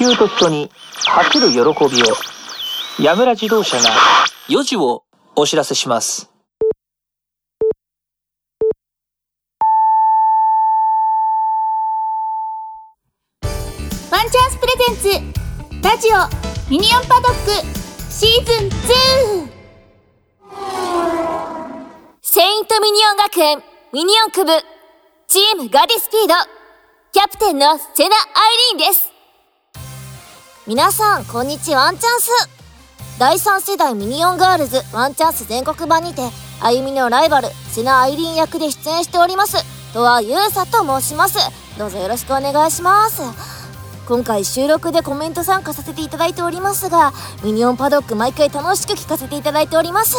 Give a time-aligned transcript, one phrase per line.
[0.00, 0.70] 球と人に
[1.06, 2.06] 走る喜びを。
[2.98, 3.90] 矢村自動車が
[4.48, 5.04] 4時を
[5.36, 6.30] お知らせします。
[14.10, 15.32] ワンチャンスプレゼン
[15.82, 17.50] ツラジオミニオンパドック
[18.10, 19.48] シーズン 2!
[22.22, 23.62] セイントミニオン学園
[23.92, 24.52] ミニオンク部
[25.28, 26.34] チームガディスピード
[27.12, 28.28] キャプテンのセナ・ア
[28.72, 29.09] イリーンです。
[30.70, 31.86] 皆さんこんにちは。
[31.86, 32.30] ワンチャンス。
[33.18, 36.22] 第3世代ミニオンガールズワンチャンス全国版にて
[36.60, 41.38] 歩みのライバルセナ・アイリーン役で出演しておりますとはゆうさと申します。
[41.76, 43.20] どうぞよろしくお願いします。
[44.06, 47.12] 今回収録でコメント参加させていただいておりますが
[47.42, 50.14] ミニオンパドック毎回楽しく聞かせていただいております。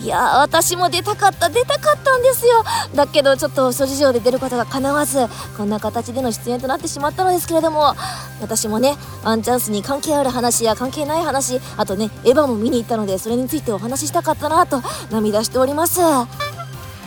[0.00, 2.64] いやー私も出たかった出たかったんですよ。
[2.94, 5.26] だけどちょっと諸事情で出ることが叶わず
[5.56, 7.94] こんな形での出演となってしまったのですけれども
[8.40, 16.00] 私もねワンチャンスに関係ある話や関係ない話あとねエヴァも見に行ったのでそれについてお話ししたかったなと涙しております。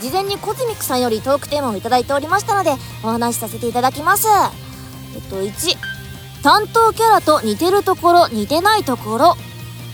[0.02, 2.72] 事前にコズミックさんよりトークテーマをいただいておりましたので
[3.04, 4.28] お話しさせていただきます。
[5.16, 5.78] えっと1
[6.44, 9.51] 担当キャラと似てるところ似てないところ。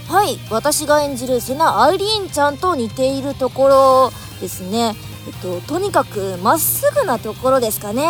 [0.08, 4.96] はい私が演じるセナ・アイリーンちゃんと似ているところですね。
[5.28, 8.06] えっととにかくまっすぐなところですかね。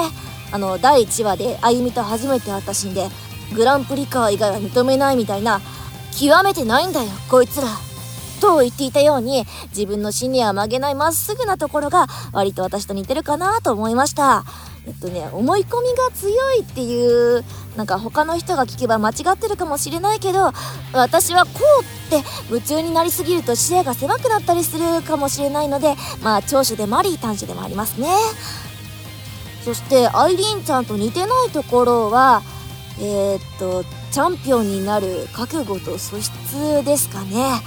[0.52, 3.10] あの第1話で歩みと初めて会ったシーンで
[3.56, 5.60] グランプリカー以外は認めないみたいな
[6.18, 7.68] 極めてないんだよこいつら。
[8.40, 14.46] と言っていたように自分のシニアは曲げないまっすぐなところが割と私と似てるかなと思いました。
[14.88, 17.44] えっとね思い込みが強いっていう
[17.76, 20.52] なんか他の人が聞けば間違ってるかもしれないけど
[20.94, 28.08] 私はこうって夢中になりすぎると視野が狭くなったりするかもしれないのでまあ長所でもあり短所でもありますね。
[29.66, 32.42] そしてアイリーンちゃんと似てないところは
[33.00, 36.32] えー、っとチャンピオンになる覚悟と素質
[36.86, 37.62] ですかね。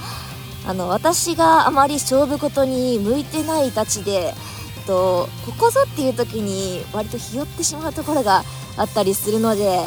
[0.67, 4.33] あの私があまり勝負事に向いてないたちで
[4.81, 8.43] とここぞっていう時に割とひよってしまうところが
[8.77, 9.79] あったりするので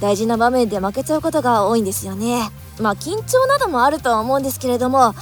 [0.00, 2.50] 大事な場面で負けちゃうことが多いんですよね。
[2.80, 5.14] まあ緊張などもあるとは思うんですけれども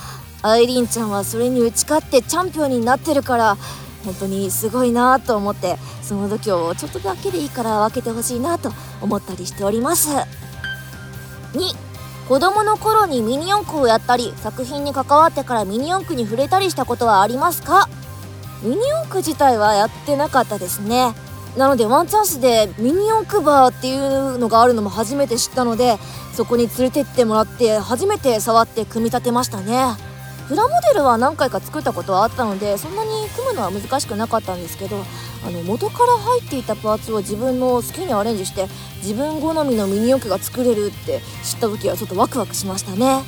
[0.43, 3.57] アイリーンちゃんはそれに打ち勝ってチャンピオンになってるから
[4.05, 10.11] 本当にすごいなと思ってその時をちょっとだけでいいから分けてほしいなと思ったりしております。
[11.55, 11.89] 2
[12.29, 17.89] 子供の頃にミニ四駆をやったり作品に関わってからミニ四駆に触れたりしたことはありますか？
[18.63, 21.15] ミニ四駆自体はやってなかったですね。
[21.57, 25.99] なのでワンチャンスでミニ四駆バーっていうのがあるのも初めて知ったので
[26.35, 29.97] そこに連れてってもらって初めて触って組み立てましたね。
[30.49, 34.97] プラモデルは何回か作ったことはあったのでそんなに組むのは難しくなかったんですけど
[35.47, 38.67] あの元から入っていたパーツを自分の好きにアレンジして
[39.03, 43.23] 自分好みのミニ四駆が作れるって知った時はちょっとワクワクしましたね。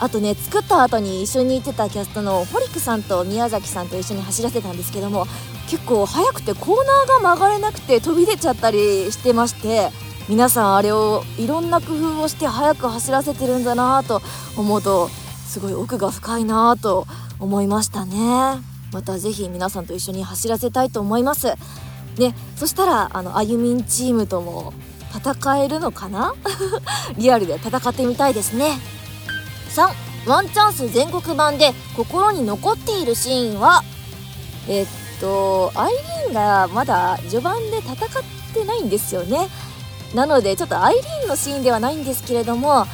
[0.00, 5.26] あとね作った後に一緒に行ってたキャストのホリックさんと宮崎さんと一緒に走らせたんですけども
[5.68, 9.90] 結構速くてコーナーが曲がれなくて飛び出ちゃったりしてまして
[10.28, 14.20] 皆さんあれをいろんな工夫をして速く走らせてるんだなと
[14.56, 15.08] 思うと
[15.46, 17.06] すごい奥が深いなと
[17.40, 18.60] 思いましたね。
[18.92, 21.54] また是非皆さんと一緒に走らせたいと思います。
[22.18, 24.72] ねそしたらあのあゆみんチームとも
[25.14, 26.34] 戦えるのかな？
[27.16, 28.78] リアルで戦ってみたいですね。
[29.68, 33.82] 3ワンチャンス全国版で心に残っているシーンは？
[34.68, 34.86] えっ
[35.20, 37.98] とアイリーンがまだ序盤で戦っ
[38.52, 39.48] てないんですよね。
[40.14, 42.86] なのでちょっとアイリーンのシーンではないんですけれどもあ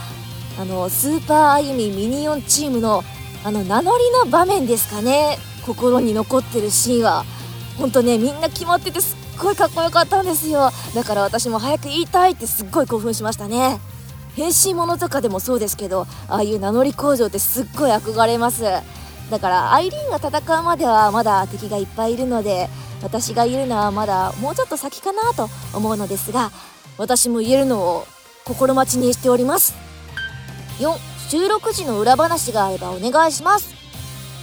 [0.64, 3.02] のスーパーアユミミニオンチームの
[3.44, 5.38] あの名乗りの場面ですかね。
[5.66, 7.24] 心に残ってるシーンは。
[7.78, 10.70] 本当ねみんな決まっててすっごいかっこよかったんですよ。
[10.94, 13.80] だから私も早く言いたいってすっごい興奮しましたね。
[14.36, 18.64] 変身ものとかでもそうですけどああいう名乗り工場ってすっごい憧れます。
[19.30, 22.68] だからアイリーンが戦うまではまだ敵がいっぱいいるので
[23.02, 26.50] 私が言えるのはまだもうちょっと先かなと思うのですが
[26.98, 28.06] 私も言えるのを
[28.44, 29.74] 心待ちにしております。
[30.78, 30.94] 4
[31.30, 33.74] 収録時の裏話があればお願いします。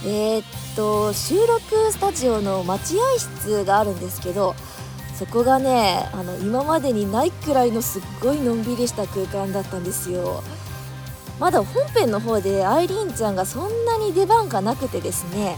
[0.04, 0.44] えー、っ
[0.74, 4.56] と収録スタジオの待合室があるんですけど
[5.18, 10.42] そこがねあの今までにないくらいのすっごいのんびりした空間だったんですよ。
[11.38, 15.56] まだ本編の方でアイリーンちゃんがそんなに出番がなくてですね。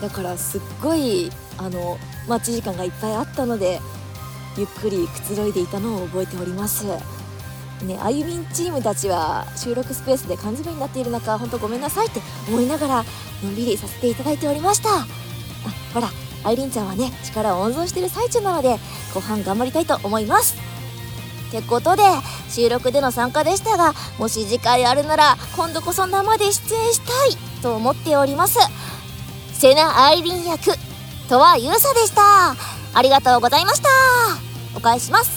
[0.00, 1.98] だからすっごいあの
[2.28, 3.80] 待ち時間がいっぱいあったので
[4.56, 6.86] ゆっくりくつろいでいたのを覚えております。
[6.86, 13.04] ね、あゆみんチームたちは収録スペースで缶詰になっている中本当ごめんなさいって思いながら
[13.44, 14.88] のんびりさせていただいておりました。
[14.90, 15.06] あ
[15.94, 16.08] ほら
[16.44, 18.78] アイリンちゃんはね力を温存してる最中なので
[19.14, 20.56] 後半頑張りたいと思います。
[21.48, 22.02] ってことで
[22.50, 28.58] 収録での参加でしたがもし次回あるなら今度こそ生で出演したいと思っております。
[29.54, 30.72] セナ・アイリン役
[31.28, 32.54] とはゆうさでした。
[32.94, 33.88] ありがとうございました。
[34.76, 35.30] お返します。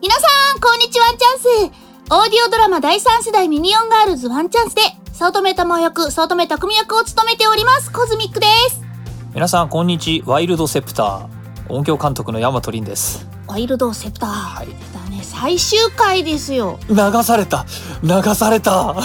[0.00, 0.20] 皆さ
[0.56, 1.87] ん、こんにちは、チャンス。
[2.10, 4.80] オーディオドラマ第3世代ミニオンガールズワンチャンスで、
[5.12, 8.80] 早乙女玉役、早乙女匠役を務めております、コズミックです。
[9.34, 11.28] 皆さんこんにちワイルドセプター
[11.68, 14.30] 音響監督の大和凛ですワイルドセプター。
[14.30, 16.78] はいだね、最終回ですよ。
[16.88, 17.66] 流された
[18.02, 18.96] 流された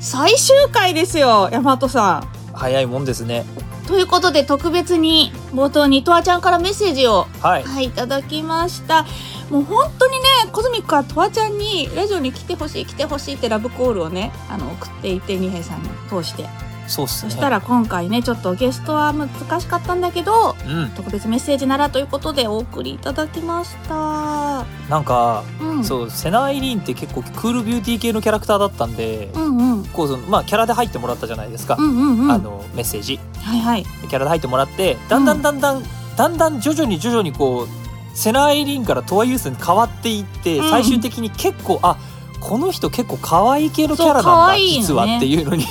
[0.00, 2.28] 最終回ですよ、ヤマトさん。
[2.52, 3.46] 早いもんですね
[3.86, 9.06] ということで、特別に、冒頭にトアちゃんからメッセージを、はいはい、いただきました。
[9.50, 16.48] もう本当にね、コズミックはトアちゃんにラジオに来てほしい、来てほしいってラブコールをね、あの、送っていて、二平さんに通して。
[16.86, 17.30] そうっすね。
[17.30, 19.28] そしたら今回ねちょっとゲストは難
[19.60, 20.90] しかったんだけどうん。
[20.94, 24.64] 特別メッセージならということでお送りいただきました。
[24.88, 25.84] なんか、うん。
[25.84, 29.84] そうセナ・アイリーンって結構クールビューティー系のキャラクターだったんで、うんうん。
[29.86, 32.30] こうそのまあキャラで入ってもらったじゃないですか、うんうんうん。
[32.30, 33.18] あのメッセージ。
[33.42, 33.84] はいはい。
[33.84, 35.82] キャラで入ってもらってだんだんだんだん、
[36.16, 40.70] だんだん徐々に徐々にこうセナ・アイリーンからトワユースに変わっていって、うん。
[40.70, 41.98] 最終的に結構あ
[42.40, 44.58] この人結構可愛い系のキャラなんだね。
[44.60, 45.64] 実はっていうのに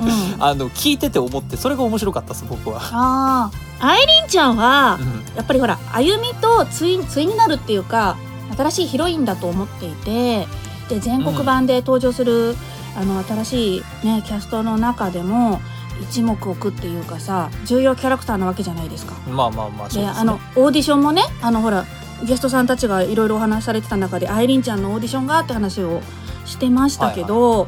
[0.00, 0.42] うん。
[0.42, 2.80] あの聞いてて思ってそれが面白かったです僕は。
[2.92, 3.86] あー。
[3.86, 5.36] アイリンちゃんはうん。
[5.36, 8.16] やっぱりほら歩みと対対になるっていうか
[8.56, 10.46] 新しいヒロインだと思っていて
[10.88, 12.54] で全国版で登場する、
[12.96, 15.60] あの新しいねキャストの中でも
[16.02, 19.14] 一目置くっていうかさ重要キャラクターなわけじゃないですか。
[19.28, 20.04] まあまあまあですね。
[20.04, 21.84] であのオーディションもねあのほら
[22.22, 26.00] ゲストさんたちがいろいろお話しされてた中でアイリンちゃんのオーディションがって話を
[26.44, 27.66] してましたけど、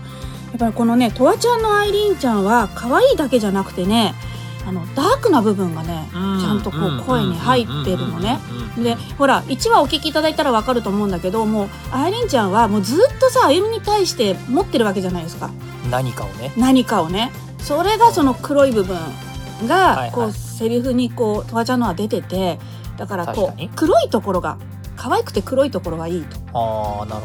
[0.51, 4.15] やっぱりこのねとわちゃんのアイリンちゃんは可愛いだけじゃなくてね
[4.67, 8.39] あのダークな部分がねちゃんとこう声に入ってるのね。
[8.77, 15.51] でほら1話お聞きいただいたらわかると思うんだけどもうアイリンちゃんはもうずっとさ歩みに対して持ってるわけじゃないですか。
[15.91, 16.53] 何かをね。
[16.57, 17.31] 何かをね。
[17.61, 19.03] それがその黒い部分は
[19.63, 20.13] いがはい。
[20.13, 22.59] こうセリフにこうとわちゃんのは出てて
[22.97, 24.59] だからこう黒いところが
[24.97, 26.39] 可愛くて黒いところがいいと。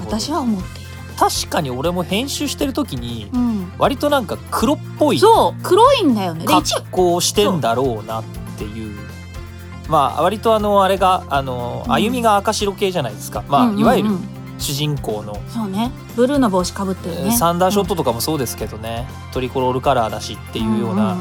[0.06, 0.90] 私は思っている、
[1.22, 6.48] 確かに俺も編集してる時にうん、割となんか黒っぽいそう黒いんだよね。
[6.48, 8.24] で一格好をしてんだろうなっ
[8.58, 9.00] ていう。
[9.88, 11.94] まあ割とあのあれがあのうん。
[11.94, 13.82] 歩みが赤白系じゃないですか、まあ、うんうんうん。
[13.82, 14.10] いわゆる
[14.58, 15.92] 主人公の、そうね。
[16.16, 17.32] ブルーの帽子かぶってるね。
[17.38, 21.16] サンダーショットとかもそうですけどね、トリコロールカラーだしっていうような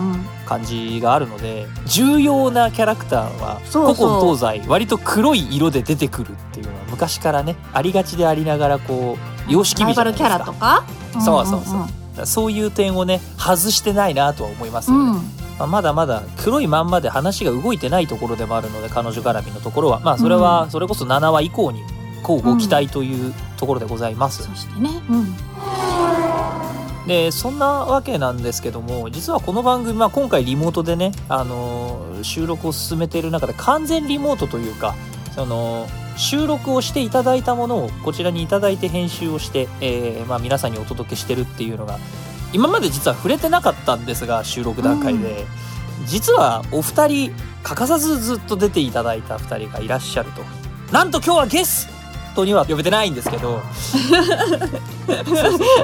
[0.46, 4.08] 感じがあるので重要なキャラクターはそうそう。
[4.08, 10.28] 古今東西割と黒い色で出てくるっていうのは昔からねありがちでありながらこう様式美じゃないですか？
[10.28, 10.84] ラとか？
[11.12, 11.76] そうそうそ
[12.22, 12.26] う。
[12.26, 15.16] そういう点をね外してないなとは思いますよね、うん。
[15.58, 20.00] まあ、まだまだ黒いまんまで話が動いてないところでもあるので彼女絡みのところは。
[20.00, 21.82] まあそれはそれこそ7話以降に
[22.22, 25.16] こうご期待というところでございます、そしてね、う
[27.04, 34.94] ん、でそんなわけなんですけども実はこの番組、まあ、今回リモートでね、あのー収録を進めている中で完全リモートというか
[35.34, 35.86] その
[36.20, 41.98] 収録をしていただいたものをこちらにいただいて編集をして、えーまあ、皆さんにお届けしてるっていうのが
[42.52, 45.46] 今まで実は触れてなかったんですが収録段階で、
[46.06, 50.42] 実はお二人欠かさずずっと出ていただいた二人がいらっしゃると。
[50.92, 51.88] なんと今日はゲス
[52.34, 53.60] トには呼べてないんですけど。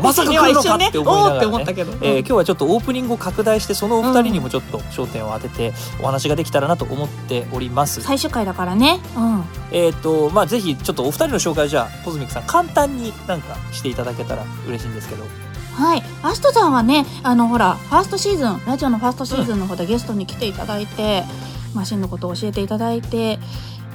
[0.03, 1.35] まさか来るのかって思いながら、ね、今一瞬ね。
[1.35, 8.01] おーって思ったけど、えー今日はちょっとオープニングを拡大してそのお二人にもちょっと焦点を当ててお話ができたらなと思っております。
[8.03, 15.25] 最終回だからね、うん、えっ、とまあぜひちょっとお二人の紹介をじゃあポズミックさん簡単になんかしていただけたら嬉しいんですけど。
[15.75, 21.25] はい、アストさんはねあのほらファーストシーズンラジオのファーストシーズンの方でゲストに来ていただいて、
[21.75, 23.39] マシンのことを教えていただいて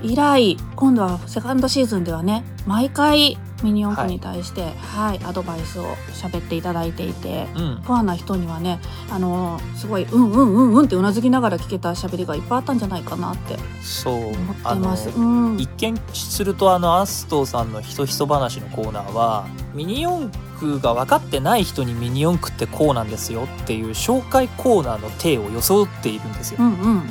[0.04, 7.82] 以来今度はセカンドシーズンではね毎回ミニ四駆に対して、はいアドバイスを喋っていただいていてうん。
[7.84, 8.80] ファンな人にはね
[9.10, 15.10] あのすごいうんうんうんうんってうなずきながら聞けた喋りがいっぱいあったんじゃないかなってそう思ってます。
[15.10, 20.30] うん一見するとあのアストさんのひそひそ話のコーナーはミニ四
[20.60, 26.64] 駆が分かってない人にミニ四駆ってこうなんですよっていう紹介コーナーの体を装っているんですよう。
[26.64, 27.04] んうん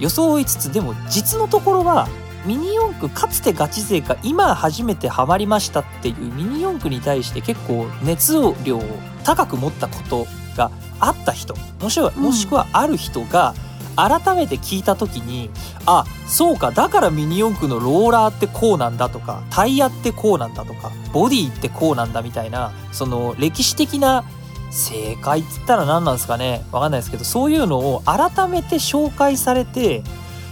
[0.00, 2.08] 装いつつでも実のところは
[2.44, 8.82] ミニ四駆かつてガチ勢が今初めてハマりましたっていうミニ四駆に対して結構熱量を
[9.24, 10.26] 高く持ったこと
[10.56, 12.22] があった人もしくはうん。
[12.22, 13.54] もしくはある人が
[13.96, 15.50] 改めて聞いた時に、
[15.84, 24.24] あそうかだからミニ四駆のローラーってこうなんだとかタイヤってこうなんだとかボディってこうなんだみたいなその歴史的な
[24.70, 30.02] 正解っつったら何なんですかねわかんないですけどそういうのを改めて紹介されて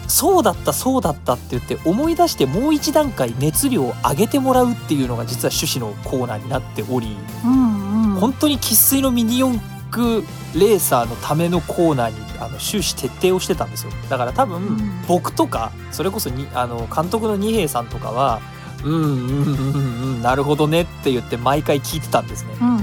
[0.08, 8.20] そうだったそうだったって言って思い出してもう一段階熱量を上げてもらうっていうのが実は趣旨のコーナーになっており、うんうん。
[8.20, 9.58] 本当に生粋のミニ四
[9.90, 10.22] 駆
[10.54, 13.92] レーサーのためのコーナーにあの終始徹底をしてたんですよ。
[14.08, 15.04] だから多分、ん。
[15.06, 18.40] 僕とかそれこそにあの監督の二平さんとかは
[18.84, 22.50] うんうんうんうんなるほどねって言って毎回聞いてたんですね。
[22.60, 22.82] うんうんう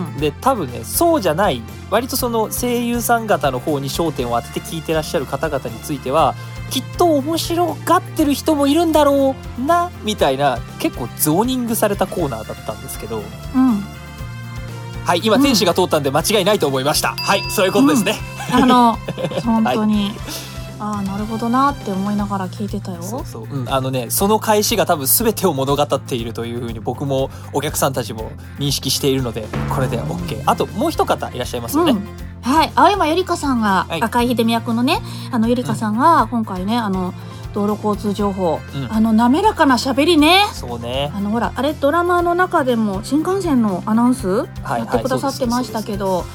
[0.21, 6.35] で多分ねそうじゃない割とその声優さん方の方に焦点を当てて聞いてらっしゃる方々については
[6.69, 13.21] きっと面白がってる人もいるんだろうなみたいな結構ゾーニングされたコーナーだったんですけど。
[13.55, 13.81] うん。
[15.03, 15.43] はい今うん。
[15.43, 18.15] 天使が通ったんで間違いないと思いました、はいそういうことですね、
[18.51, 18.97] あの
[19.43, 20.11] 本当に、
[20.81, 23.03] ああなるほどなって思いながら聞いてたよ。
[23.03, 32.01] そうそう、うん、あのねその返しが多分全てを物語っているというふうに僕もお客さんたちも認識しているのでこれで OK あともう一方いらっしゃいますよね、うん。
[32.41, 32.71] はい。
[32.73, 34.01] 青山ゆりかさんが、はい。
[34.01, 37.13] 赤井秀美役のねあのゆりかさんが今回ねあの
[37.53, 38.91] 道路交通情報、うん。
[38.91, 40.45] あの滑らかな喋りね。
[40.53, 41.11] そうね。
[41.13, 44.79] あのほらあれドラマの中でも新幹線のアナウンスはい。
[44.79, 46.25] やってくださってましたけど、はい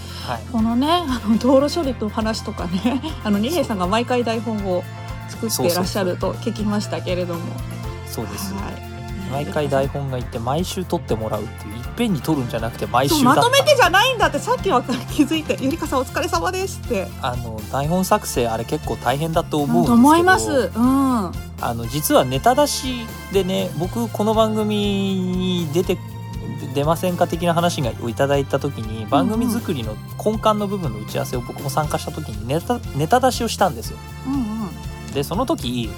[0.52, 4.83] このねあの道路処理の話とかね あの二平さんが毎回台本を
[5.28, 7.40] 作ってらっしゃると聞きましたけれども。
[8.06, 8.52] そうです。
[8.52, 8.87] よはい。
[9.30, 17.09] 毎回台本がいって毎週撮ってもらうっていういっぺんに撮るんじゃなくて毎週まとめてじゃないんだってさっきは気づいて「ゆりかさんお疲れ様です」って。
[17.23, 19.95] あの台本作成あれ結構大変だと思うんですけど。
[19.95, 20.71] と思います。
[20.75, 21.33] うん。
[21.61, 25.99] あの実はネタ出しでね僕この番組に出て
[26.76, 33.99] 出ませんか的な話がをいただいた時に番組作りの根幹の部分の打ち合わせを僕も参加した時にネタネタ出しをしたんですよ。
[34.26, 34.37] うんう
[35.11, 35.12] ん。
[35.12, 35.90] でその時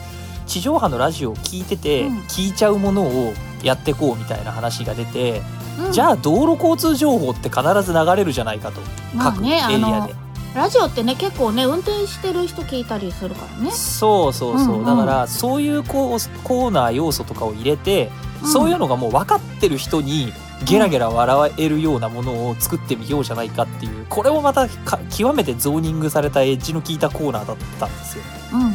[0.47, 2.18] 地上波のラジオを聞いてて、うん。
[2.20, 5.42] 聞いちゃうものをやってこうみたいな話が出て、
[5.85, 5.92] うん。
[5.92, 8.80] じゃあ道路交通情報って必ず流れるじゃないかと、
[9.14, 10.14] まあ各エねあのリアで。
[10.54, 13.73] ラジオってね結構ね運転してる人聞いたりするからね。
[13.73, 14.85] そうそうそう、うんうん。
[14.87, 18.11] だからそういうこうコーナー要素とかを入れて、
[18.44, 18.49] うん。
[18.52, 20.32] そういうのがもう分かってる人に
[20.65, 28.25] ゲラゲラ笑えるようなものを作ってみようじゃないかっていうこれもまたか極めてゾーニングされたエッジの効いたコーナーだったんですよ。
[28.53, 28.73] うんうん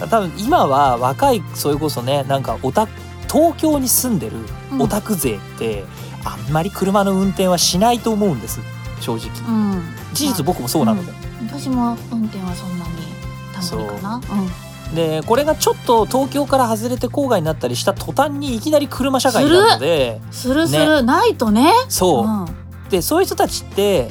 [0.00, 2.88] 多分今は若いそれこそねなんかオタ
[3.30, 4.36] 東京に住んでる
[4.72, 4.82] うん。
[4.82, 5.84] オタク勢って、
[6.24, 8.60] あんまり車の運転はしないと思うんです
[9.00, 9.28] 正直。
[9.48, 9.72] うん。
[9.72, 11.12] うん事実僕もそうなので。
[11.46, 12.90] 私も運転はそんなに
[13.54, 14.20] たまにかな
[14.94, 21.72] でこれがちょっと東京から外れて郊外になったりした途端にいきなり車社会になるのでうん、するする、ないとね。
[21.88, 22.46] そう、ん。
[22.90, 24.10] でそういう人たちって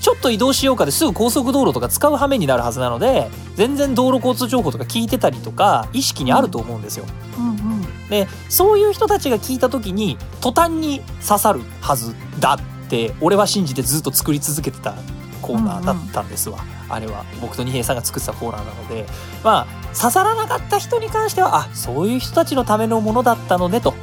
[0.00, 7.04] ちょっと移動しようかですぐ高速道路とか使う羽目になるはずなので全然道路交通情報とか聞いてたりとか意識にあると思うんですよ。
[7.38, 8.08] うんうん。
[8.08, 14.94] でそういう人たちが聞いた時に途端に刺さるはずだって俺は信じてずっと作り続けてた
[15.42, 19.06] コーナーだったんですわ、あれは僕と二平さんが作ってたコーナーなので
[19.42, 23.94] まあ刺さらなかった人に関してはあそういう人たちのためのものだったのねと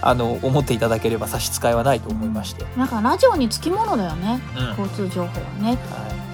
[0.00, 4.40] あの思っていただければ差し支えはないと思いまして、なんかラジオにつきものだよね。
[4.56, 4.84] うん。
[4.84, 5.70] 交通情報はね。
[5.70, 5.76] はい、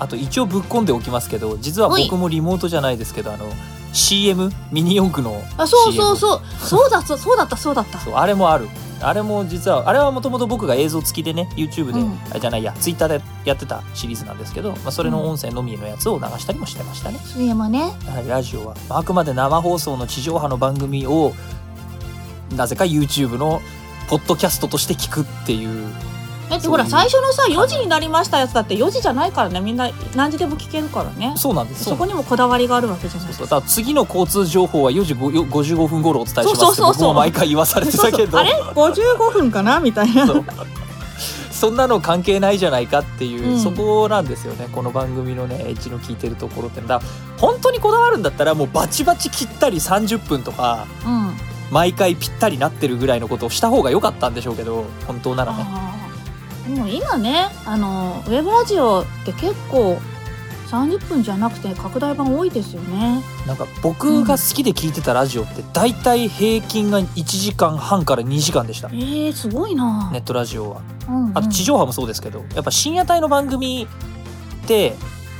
[0.00, 3.46] あと一応ぶっ込んでおきますけど実は僕もリモートじゃないですけどあの
[3.94, 6.40] CM ミニ四駆の CM あそうそうそう。
[6.58, 7.98] そうだそうそうだったそうだった。
[7.98, 8.68] そうあれもある。
[9.00, 12.18] あれも実はあれはもともと僕が映像付きでね YouTube で、うん。
[12.34, 17.18] あじゃないや Twitter でやってたシリーズなんですけど、まあ、それの音声のみのやつを流したりもしてましたね。
[17.24, 17.92] CM ね。
[18.06, 18.74] やはりラジオは。
[18.88, 21.32] まああくまで生放送の地上波の番組を
[22.56, 23.60] なぜか YouTube の
[24.08, 25.86] ポッドキャストとして聞くっていう
[26.54, 29.60] だってほら最初のさ4時になりましたやつだって4時じゃないからね。
[29.60, 31.34] みんな何時でも聞けるからね。
[31.36, 31.84] そうなんです。
[31.84, 33.32] そこにもこだわりがあるわけじゃない。
[33.32, 33.46] そうそう。
[33.46, 38.38] だから次の交通情報は4時5 55分頃お伝えしますってそう毎回言わされてたけど。
[38.38, 39.80] あれ？55分かな？
[39.80, 40.26] みたいな。
[41.50, 43.60] そんなの関係ないじゃないかっていう、うん。
[43.60, 44.68] そこなんですよね。
[44.72, 47.00] この番組のねエッジの効いてるところってだ
[47.38, 51.36] 本当にこだわるんだったらもうバチバチ切ったり30分とかうん。
[51.70, 55.64] 毎回ぴったりなってるぐらいのことをした方が良かったんでしょうけど本当ならね
[56.68, 59.98] でも今ねあのウェブラジオって結構
[60.68, 63.22] 30分じゃなくて拡大版多いですよね。
[63.46, 68.88] なんか僕が好きで聞いてたラジオって大体平均が1時間半から2時間でした。
[68.88, 70.82] えー、すごいな、ネットラジオは。
[71.08, 71.38] うんうん。
[71.38, 73.86] あと地上波もそうですけどやっぱ深夜帯の番組
[74.64, 74.94] って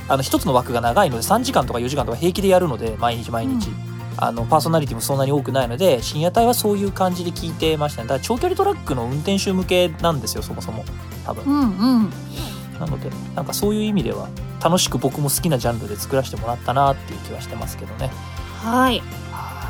[0.07, 3.69] あの一つの枠が長いので3時間とか4時間とか平気でやるので毎日毎日、
[4.17, 8.07] あのパーソナリティもそんなに多くないので深夜帯はそういう感じで聞いてましたね。
[8.07, 10.85] だから長距離トラックの運転手向けなんですよそもそも。
[11.25, 11.43] 多分。
[11.45, 12.09] うんうん。
[12.79, 14.27] なのでなんかそういう意味では
[14.63, 18.09] 楽しく僕も好きなジャンルで作らせてもらったなっていう気はしてますけどね。
[18.61, 19.01] はい。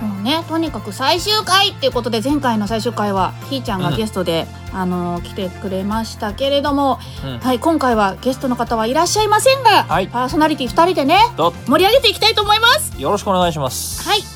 [0.01, 7.39] もうねとにかく最終回っていうことで前回の最終回はひーちゃんがゲストで、あの来てくれましたけれども、うん。
[7.39, 10.07] はい今回はゲストの方はいらっしゃいませんが、はい。
[10.07, 13.01] パーソナリティ2人でねど盛り上げていきたいと思います。
[13.01, 14.07] よろしくお願いします。
[14.07, 14.34] はい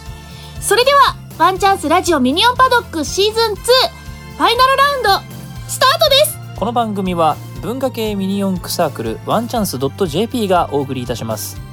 [0.69, 5.09] それではワンチャンスラジオミニオンパドックシーズン2ファイナルラウンド
[5.67, 6.37] スタートです。
[6.59, 11.68] この番組は文化系ミニ四駆サークルワンチャンス .jp がお送りいたします。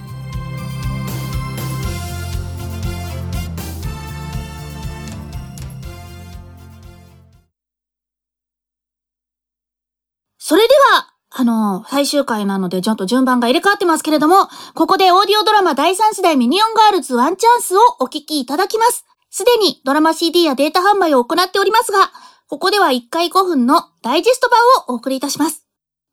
[11.47, 19.07] の、最終回なのでちょっと順番が入れ替わってますけれども、ここでオーディオドラマ第3世代ミニオンガールズワンチャンスをお聞きいただきます。
[19.31, 22.11] すでにドラマ CD やデータ販売を行っておりますが、
[22.49, 25.65] ここでは1回5分のダイジェスト版をお送りいたします。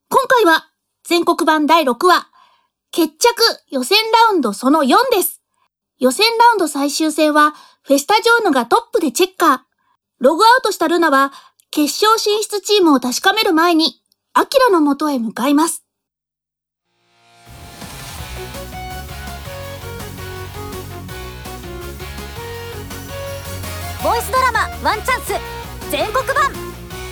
[0.10, 0.70] 今回は
[1.04, 2.28] 全国版第6話、
[2.92, 3.28] 決着
[3.70, 3.98] 予選
[4.30, 5.42] ラウンドその4です。
[6.00, 9.60] 予選ラウンド最終戦はフェスタジョーヌがトップでチェッカー。
[10.20, 11.32] ログアウトしたルナは
[11.72, 14.03] 決勝進出チームを確かめる前に
[14.36, 15.84] アキラの元へ向かいます。
[24.04, 25.34] ボイスドラマワンチャンス
[25.92, 26.52] 全国版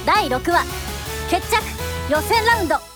[0.03, 0.65] 第6話
[1.29, 1.61] 決着
[2.11, 2.90] 予選ラウンド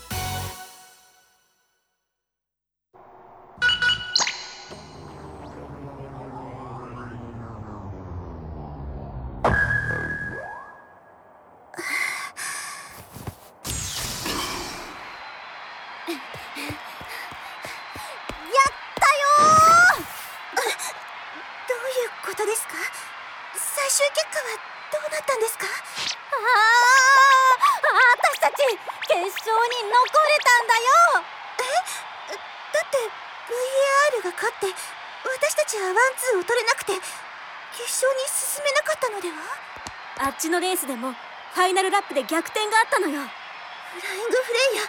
[40.46, 41.12] ちのレースでも
[41.54, 43.14] ファイナルラップで逆転があったのよ。
[43.14, 44.88] フライングフレイヤ羽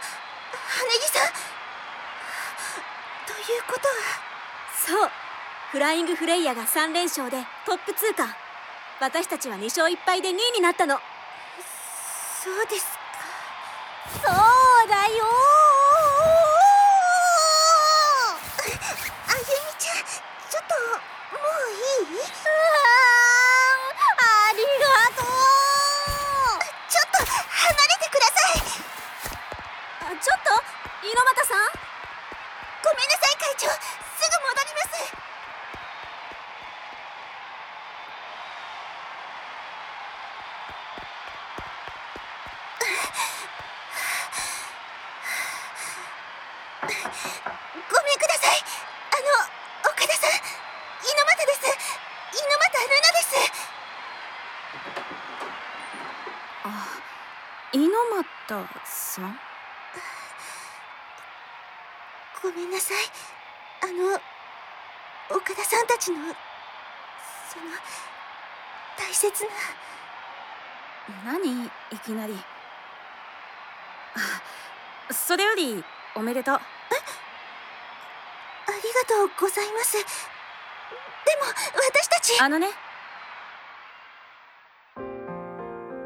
[0.99, 1.33] 木さん。
[3.25, 3.93] ということは？
[5.01, 5.09] そう。
[5.71, 8.27] フライングフレイヤが3連勝でトップ通過。
[8.99, 10.99] 私たちは2勝1敗で2位になったの。
[12.43, 12.91] そうですか。
[14.21, 14.31] そ
[14.85, 15.25] うだよ
[32.97, 33.37] めんなさい。
[33.37, 34.97] 会長すぐ戻ります
[47.89, 48.57] ごめんください。
[48.59, 50.31] あの岡田さん
[51.03, 51.61] 猪俣です。
[52.33, 53.31] 猪俣ルナです
[56.63, 56.67] あ
[57.73, 58.25] 猪俣
[58.85, 59.39] さん
[62.43, 62.97] ごめんなさい。
[63.83, 64.19] あの
[65.37, 67.65] 岡田さんたちのその
[68.97, 69.49] 大切な。
[71.33, 71.65] 何？
[71.65, 71.69] い
[72.03, 72.33] きなり。
[74.15, 75.83] あそれより
[76.15, 76.55] おめでとう。
[76.55, 76.59] あ
[78.65, 79.93] りがとうございます。
[79.93, 80.07] でも
[81.75, 82.41] 私たち。
[82.41, 82.69] あのね。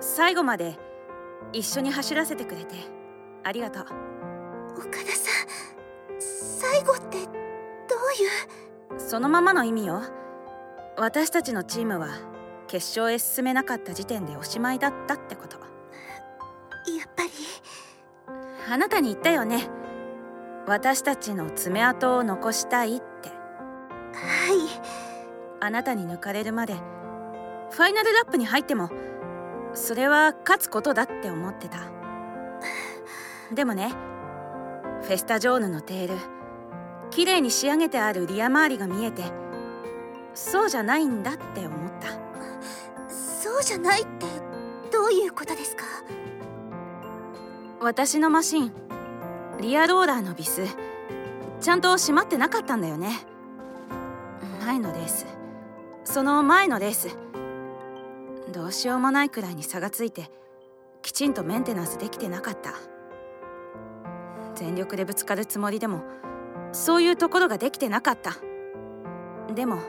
[0.01, 0.77] 最後まで
[1.53, 2.75] 一緒に走らせてくれて
[3.45, 3.85] ありがとう。
[4.77, 5.20] 岡田さん
[6.71, 7.17] 最後ってどう
[8.93, 8.99] いう？
[8.99, 10.01] そのままの意味よ。
[10.97, 12.07] 私たちのチームは
[12.67, 15.57] 決勝へ進めなかった時点でおしまいだったってこと。
[15.57, 15.63] や
[17.05, 17.29] っぱり。
[18.71, 19.69] あなたに言ったよね。
[20.65, 23.29] 私たちの爪痕を残したいって。
[23.29, 23.36] はい。
[25.60, 28.89] あなたに抜かれるまでファイナルラップに入っても
[29.73, 31.91] それは勝つことだって思ってた。
[33.53, 33.91] でもね
[35.01, 36.40] フェスタジョーヌのテール
[37.12, 39.24] 綺麗に仕上げてあるリア周りが見えて
[40.34, 42.08] そうじゃないんだって思った。
[43.13, 44.26] そうじゃないって
[44.91, 45.84] どういうことですか？
[47.82, 48.71] 私のマシン
[49.60, 50.63] リアローラーのビス
[51.60, 53.19] ちゃんと閉まってなかったんだよね。
[54.65, 55.26] 前のレース。
[56.06, 57.10] その前のレース。
[58.54, 60.32] どうしようもないくらいに差がついて
[61.02, 62.74] きちんとメンテナンスできてなかった。
[64.56, 66.04] 全力でぶつかるつもりでも
[66.71, 68.36] そういうところができてなかった。
[69.53, 69.79] でも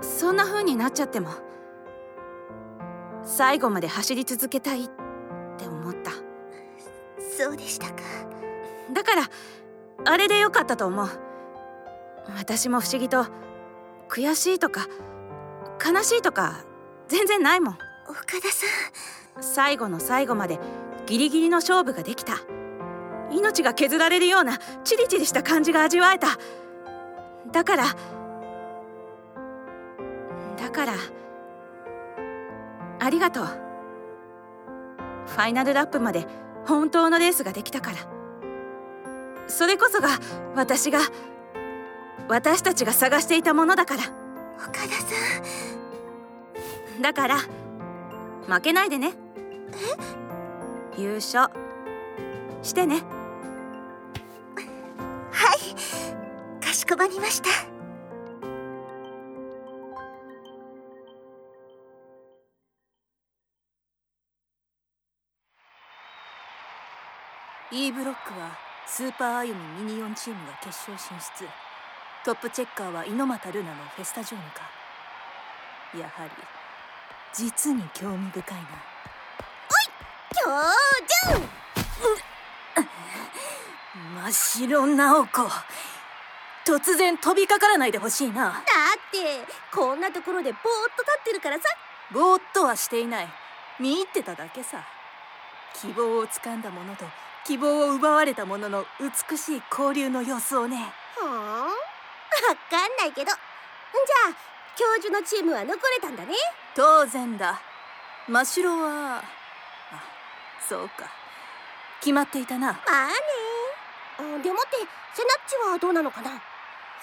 [0.00, 1.30] そんな風になっちゃっても
[3.22, 4.88] 最後まで走り続けたいっ
[5.56, 6.10] て思った。
[7.38, 7.94] そうでしたか。
[8.92, 9.30] だから
[10.04, 11.08] あれでよかったと思う。
[12.36, 13.26] 私も不思議と
[14.08, 14.86] 悔しいとか
[15.84, 16.64] 悲しいとか
[17.08, 17.78] 全然ないもん。
[18.08, 18.66] 岡田さ
[19.40, 19.42] ん。
[19.42, 20.58] 最後の最後まで
[21.06, 22.34] ギリギリの勝負ができた
[23.30, 26.28] 命が削られるようなチリチリした感じが味わえた。
[27.52, 27.84] だから
[30.56, 30.92] だから
[32.98, 33.46] ありがとう。
[35.26, 36.26] ファイナルラップまで
[36.66, 37.98] 本当のレースができたから。
[39.48, 40.08] それこそが
[40.54, 40.98] 私が
[42.28, 44.02] 私たちが探していたものだから。
[44.56, 45.04] 岡田さ
[46.98, 47.02] ん。
[47.02, 47.36] だから
[48.48, 49.12] 負けないでね。
[50.96, 51.00] え？
[51.00, 51.52] 優勝
[52.62, 53.02] してね
[56.66, 57.48] かしこまりました。
[67.72, 71.48] E ブロックはスーパーアユミミニオンチームが決勝進出。
[72.24, 74.62] トップチェッカーは猪俣ルナのフェスタジョーヌか
[75.96, 76.30] やはり
[77.32, 78.68] 実に興味深いな。
[79.70, 79.86] おい
[80.34, 80.50] 教
[81.30, 81.46] 授！
[84.16, 85.42] 真っ白直子。
[86.66, 88.50] 突然飛びかからないでほしいな。
[88.50, 88.62] だっ
[89.12, 90.62] てこんなところでぼーっ
[90.96, 91.62] と立ってるからさ。
[92.12, 93.28] ぼーっとはしていない。
[93.78, 94.84] 見入ってただけさ。
[95.74, 97.04] 希望をつかんだものと
[97.46, 100.92] 希望を奪われたものの美しい交流の様子をね。
[101.16, 101.64] はあ？
[101.68, 103.26] わかんないけど。
[103.26, 103.36] じゃあ
[104.76, 106.34] 教授のチームは残れたんだね。
[106.74, 107.60] 当然だ。
[108.28, 109.22] 真白はあ
[110.68, 111.08] そうか。
[112.00, 112.72] 決まっていたな。
[112.72, 113.14] まあね。
[114.18, 114.76] あでもって
[115.14, 116.30] セナッチはどうなのかな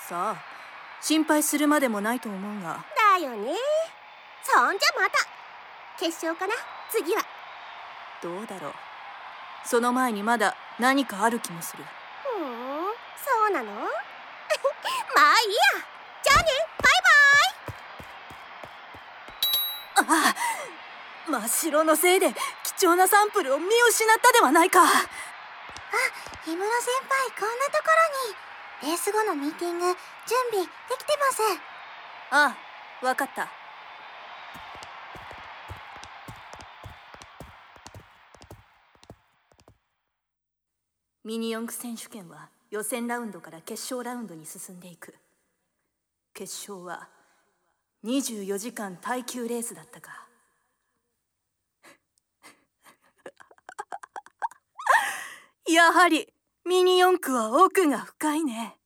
[0.09, 0.43] さあ
[1.01, 2.83] 心配するまでもないと思うが。
[3.19, 3.53] だよね。
[4.43, 5.17] そんじゃまた。
[5.99, 6.53] 決勝かな。
[6.89, 7.21] 次は。
[8.21, 8.73] どうだろう。
[9.65, 11.83] その前にまだ何かある気もする。
[12.23, 12.41] ふん
[13.17, 13.71] そうなの？
[15.15, 15.61] まあいいや。
[16.23, 16.51] じゃあね。
[16.81, 16.93] バイ
[20.05, 20.27] バイ。
[20.27, 20.35] ああ
[21.31, 22.33] 真っ白のせいで
[22.77, 24.81] 貴重なサンプルを見失ったではないか。
[26.45, 27.89] 氷室先輩こんなとこ
[28.25, 28.35] ろに
[28.83, 29.95] レース後のミーティング準
[30.51, 30.69] 備で
[30.99, 31.41] きてます。
[32.31, 32.53] あ
[33.01, 33.49] あわかった。
[41.23, 45.15] ミニ四駆選手権は予選ラウンドから決勝ラウンドに進んでいく。
[46.33, 47.07] 決勝は
[48.03, 50.27] 24時間耐久レースだったか。
[55.71, 56.32] やはり
[56.65, 58.77] ミニ四駆は奥が深いね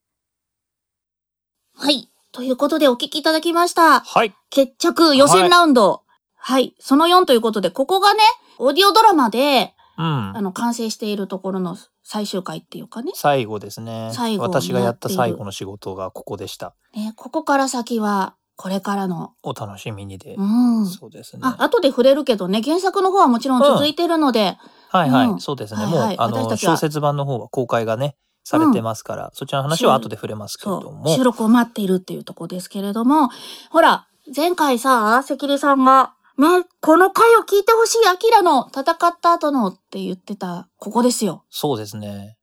[1.76, 2.10] はい。
[2.32, 4.00] ということでお聞きいただきました。
[4.00, 4.34] はい。
[4.50, 6.02] 決着予選ラウンド。
[6.36, 6.76] はい。
[6.80, 8.22] その4ということで、ここがね、
[8.58, 10.42] オーディオドラマで、うんあ。
[10.42, 13.12] の、完成しているところの最終回っていうかね。
[13.13, 14.10] 最後ですね。
[14.12, 16.74] 最後私がやった最後の仕事がここでした。
[16.96, 20.34] ね、ここから先は、これからの、お楽しみにで。
[20.36, 20.86] うん。
[20.88, 21.41] そうですね。
[21.43, 24.58] あ、後で触れるけどね、原作の方はもちろん続いてるので、
[24.89, 25.84] はいはい、うんそうですね。
[25.84, 31.15] はいはいもう、あの、小説版の方は公開がね、されてますから、そちらの話は後で触れますけれども。
[31.15, 33.30] 収録を待っているっていうところですけれども、
[33.70, 36.48] ほら、前回さ、関根さんが、ね、
[36.82, 41.43] この回を聞いてほしい、アキラの戦った後のって言ってた、ここですよ。
[41.50, 42.38] そうですね。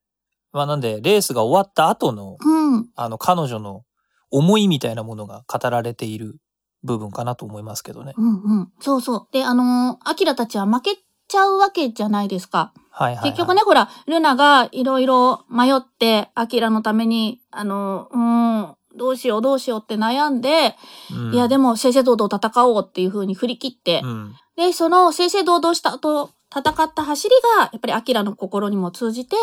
[0.53, 2.88] まあなんで、レースが終わった後の、うん。
[2.94, 3.83] あの、彼女の
[4.35, 6.37] 思いみたいなものが語られている
[6.83, 8.14] 部分かなと思いますけどね。
[8.16, 8.73] うんうん。
[8.81, 9.29] そうそう。
[9.33, 10.97] で、あのーアキラたちは負け
[11.29, 12.73] ちゃうわけじゃないですか。
[12.90, 13.31] はいはい、はい。
[13.31, 20.75] 結局ね、ほら、ルナがいろいろ迷って、アキラのために、あのーうん、どうしようどうしようって悩んで、
[21.12, 24.35] うん、いや、でも、正々堂々戦おうっていう風に振り切って、うん。
[24.57, 29.37] で、その正々堂々した後、戦った走りが、やっぱりアキラの心にも通じて、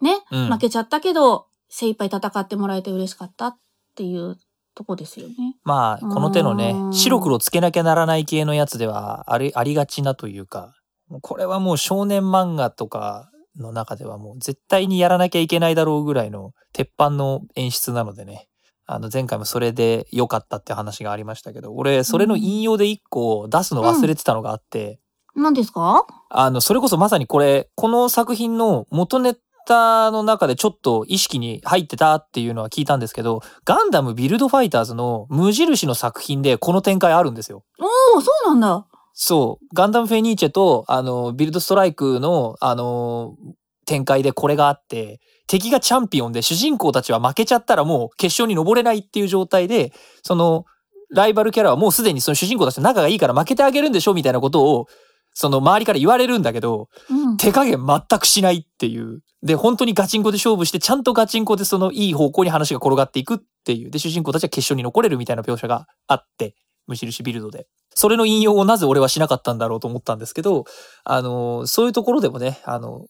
[0.00, 3.58] ね、うん負けちゃったけど、精一杯戦ってもらえて嬉しかったっ
[3.96, 4.36] ていう
[4.74, 5.34] とこですよね。
[5.64, 10.74] まあ、この手のねう、ん白黒つけなきゃならない系のやつではあり、ありがちなというか、
[11.22, 18.48] これはもう少年漫画とかの中ではもう絶対にやらなきゃいけないだろうぐらいの鉄板の演出なのでね。
[18.88, 25.00] あの前回もそれで良かったって話がありましたけど、俺それの引用で一個出すの忘れてたのがあって、
[25.34, 26.06] 何ですか？
[26.30, 29.34] あの、それこそまさにこれ、この作品の元ネ
[29.66, 37.64] タの中でちょっと意識に入ってたっていうのは聞いたんですけど、ガンダムビルドファイターズの無印の作品でこの展開あるんですよ。
[37.78, 38.86] おー、そうなんだ。
[39.12, 39.66] そう。
[39.74, 43.34] ガンダムフェニーチェと、あの、ビルドストライクの、あの、
[43.86, 50.66] 展開でこれがあって、敵がチャンピオンで主人公たちは負けちゃったらもう決勝に登れないっていう状態で、その、
[51.10, 54.86] ライバルキャラはもうすでにその主人公たちと仲がいいから負けてあげるんでしょみたいなことを、
[55.38, 57.36] その周りから言われるんだけど、うん。
[57.36, 59.20] 手加減全くしないっていう。
[59.42, 63.90] で、本当にガチンコで勝負して、ちゃんとガチンコでそのいい方向に話が転がっていくっていう。
[63.90, 66.54] で、主人公たちは決勝に残れるみたいな描写があって、
[66.86, 67.66] 無印ビルドで。
[67.94, 70.64] それの引用をなぜ俺はしなかったんだろうと思ったんですけど、
[71.04, 73.04] あの、そういうところでもね、あの、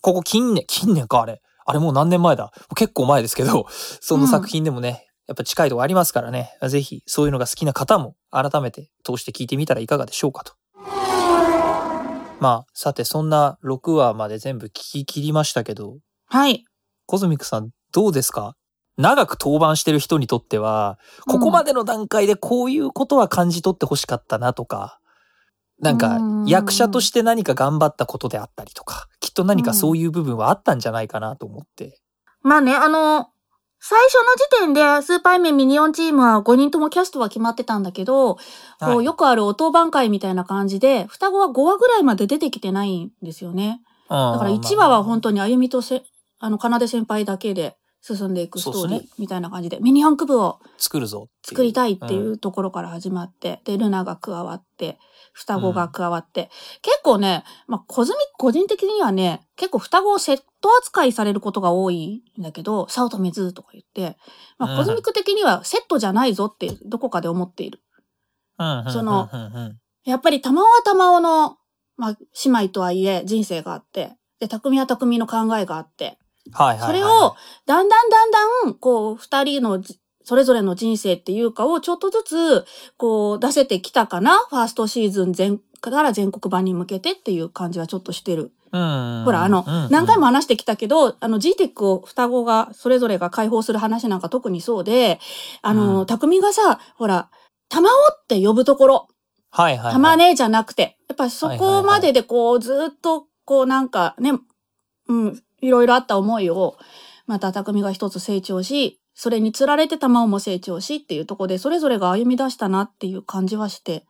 [0.00, 1.42] ここ近年、近年かあれ。
[1.64, 3.66] あれもう何年前だ結構前ですけど、
[4.00, 10.54] その作品でもね、やっぱ近いとこありますからね、ぜひそういうのが好きな方も改めて通して聞いてみたらいかがでしょうかと。
[12.42, 16.64] まあ、さてそんな6話まで全部聞き切りましたけど、はい。
[17.06, 18.56] コズミックさんどうですか？
[18.96, 24.98] 長く登板してる人にとっては、ここまでの段階でこういうことは感じ取ってほしかったなとか、
[25.80, 32.00] なんかうん役者として何か頑張ったことであったりとか、きっと何かそういう部分はあったんじゃないかなと思って。
[32.42, 33.28] まあね、あの、
[33.84, 38.40] 最初の時点でスーパーメンミニオンチームは5人ともキャストは決まってたんだけど、こ
[38.78, 38.96] はい。
[38.98, 43.80] うよくあるお当番会みたいな感じで、双子は5話ぐらいまで出てきてないんですよね。
[44.08, 46.04] だだから1話は本当にあゆみとせ、
[46.38, 55.00] あの、かなで先輩だけで進んでいくストーリーみたいな感じで、ミニ四駆部を作るぞ作りたいっていうところから始まって、で、ルナが加わって、
[55.32, 56.50] 双子が加わって、
[56.82, 64.16] 結構ね、まあ、コズミ個人的にはね、結構双子をセット扱いされることが多いんだけど、サオとメズとか言って、
[64.58, 64.78] まあ、うん。
[64.78, 67.80] コズミック的にはセットじゃないぞってどこかで思っている。
[68.58, 68.86] うんうんうんうん。
[68.86, 69.30] うんその
[70.04, 71.58] やっぱり玉緒は玉緒の、
[71.96, 76.18] まあ、姉妹とはいえ人生があって、で、匠は匠の考えがあって、
[76.50, 76.86] はいはい。
[76.86, 82.64] それを、だんだんだんだん、こう、二人のじそれぞれの人生っていうかをちょっとずつ、
[82.96, 84.38] こう、出せてきたかな？
[84.48, 88.52] ファーストシーズン全、から全国版に向けてっていう感じはちょっとしてる。
[88.72, 89.22] うん。
[89.24, 95.20] ほら、あの、何回も話してきたけど、あの、GTEC を双子が、それぞれが解放する話なんか特にそうで、
[95.60, 96.06] あの、うん。
[96.06, 97.28] 匠がさ、ほら、
[97.68, 99.08] 玉緒って呼ぶところ、
[99.50, 99.92] はいはいはい。
[99.92, 104.32] 玉ねじゃなくて、やっぱりそこまででこう、ずっと、こうなんかね、
[105.08, 106.78] うん、いろいろあった思いを、
[107.26, 114.06] また匠が一つ成長し、それにつられて玉緒も成長しっていうところで、それぞれが歩み出したなっていう感じはして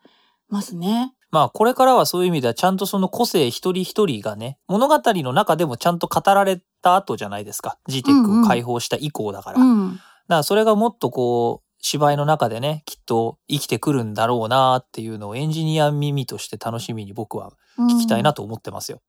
[0.49, 1.15] ますね。
[1.31, 7.79] まあこれからはそういう意味ではちゃんとその個性一人一人がね、物語の中でもちゃんと語られた後じゃないですか。
[7.89, 9.59] GTEC を解放した以降だから。
[9.59, 10.01] だかうん。
[10.29, 19.01] らそれがもっとこう、芝居の中でね、きっと生きてくるんだろうなっていうのをエンジニア耳として楽しみに僕は聞きたいなと思ってますよ。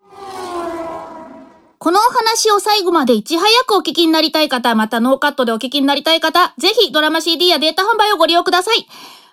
[1.84, 8.88] このお話を最後までいち早くお聞きになりたい方、またノーカットでお聞きになりたい方、ぜひドラマ CD やデータ販売をご利用ください。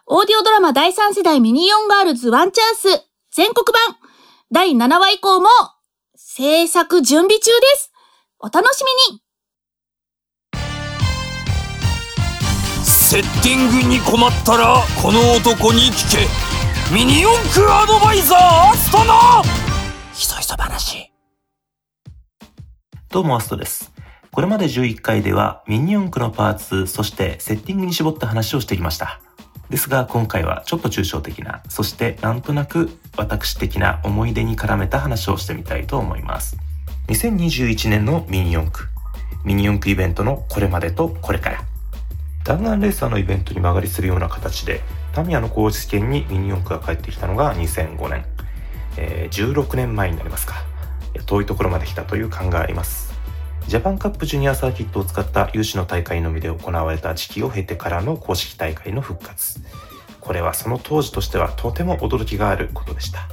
[0.07, 3.99] オーディオドラマ第3世代ミニオンガールズワンチャンス全国版。
[4.51, 5.47] 第7話以降も
[6.17, 7.93] 制作準備中です。
[8.41, 9.23] お楽しみに。
[12.83, 16.27] セッティングに困ったらこの男に聞け。
[16.93, 19.15] ミニ四駆アドバイザーアストの
[20.13, 21.10] ひそひそ話
[23.13, 23.93] どうもアストです。
[24.31, 29.21] これまで11回ではミニ四駆のパーツ、そしてセッティングに絞った話をしてきました。
[29.69, 36.57] ですが今回はちょっと抽象的な、そしてなんとなく私的な思い出に絡めた話をしてみたいと思います。
[37.09, 38.89] 2021年のミニ四駆。
[39.45, 41.65] ミニ四駆イベントのこれまでとこれから。
[42.45, 44.83] 弾丸レーサーのイベントに曲がりするような形で、
[45.15, 48.25] タミヤの公式権にミニ四駆が帰ってきたのが2005年。
[48.97, 50.70] えー16年前になりますか。
[51.27, 53.13] 遠いところまで来たという感があります。
[53.67, 59.61] ジャパンカップジュニアサーキットを使った有志の大会のみで行われた時期を経てからの公式大会の復活。
[60.21, 63.29] これはその当時としてはとても驚きがあることでした。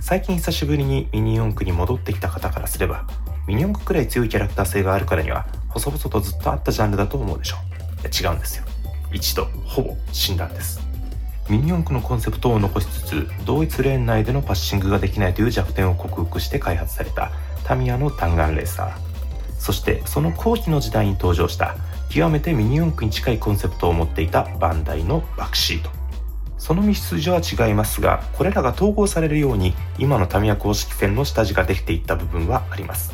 [0.00, 3.06] 最近久しぶりにミニ四駆に戻ってきた方からすれば、
[3.46, 8.06] ミニ四駆くらい強いキャラクター性があるからには、細々とずっとあったジャンルだと思うでしょう。
[8.06, 8.64] 違うんですよ。
[9.12, 10.83] 一度、ほぼ死んだんです。
[11.48, 17.32] ミニ四駆のコンセプトを残しつつ同一レーン内でのパッシングができないという弱点を克服して開発された
[17.64, 18.96] タミヤの弾丸レーサー。
[19.58, 21.76] そしてその後期の時代に登場した
[22.10, 25.90] 極めてミニ四駆に近いコンセプトを持っていたバンダイのバクシート。
[26.56, 33.12] その道筋は違いますがこれらが統合されるように今のタミヤ公式戦の下地ができていった部分はあります。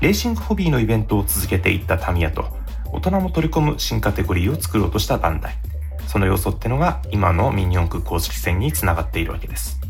[0.00, 2.46] レーシングホビーのイベントを続けていったタミヤと
[2.92, 5.73] 大人も取り込む新カテゴリーを作ろうとしたバンダイ。
[6.14, 9.80] その要素ってのが今のミニ四駆公式戦につながっているわけです。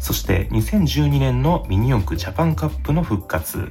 [0.00, 3.70] そして2012年のミニ四駆ジャパンカップの復活。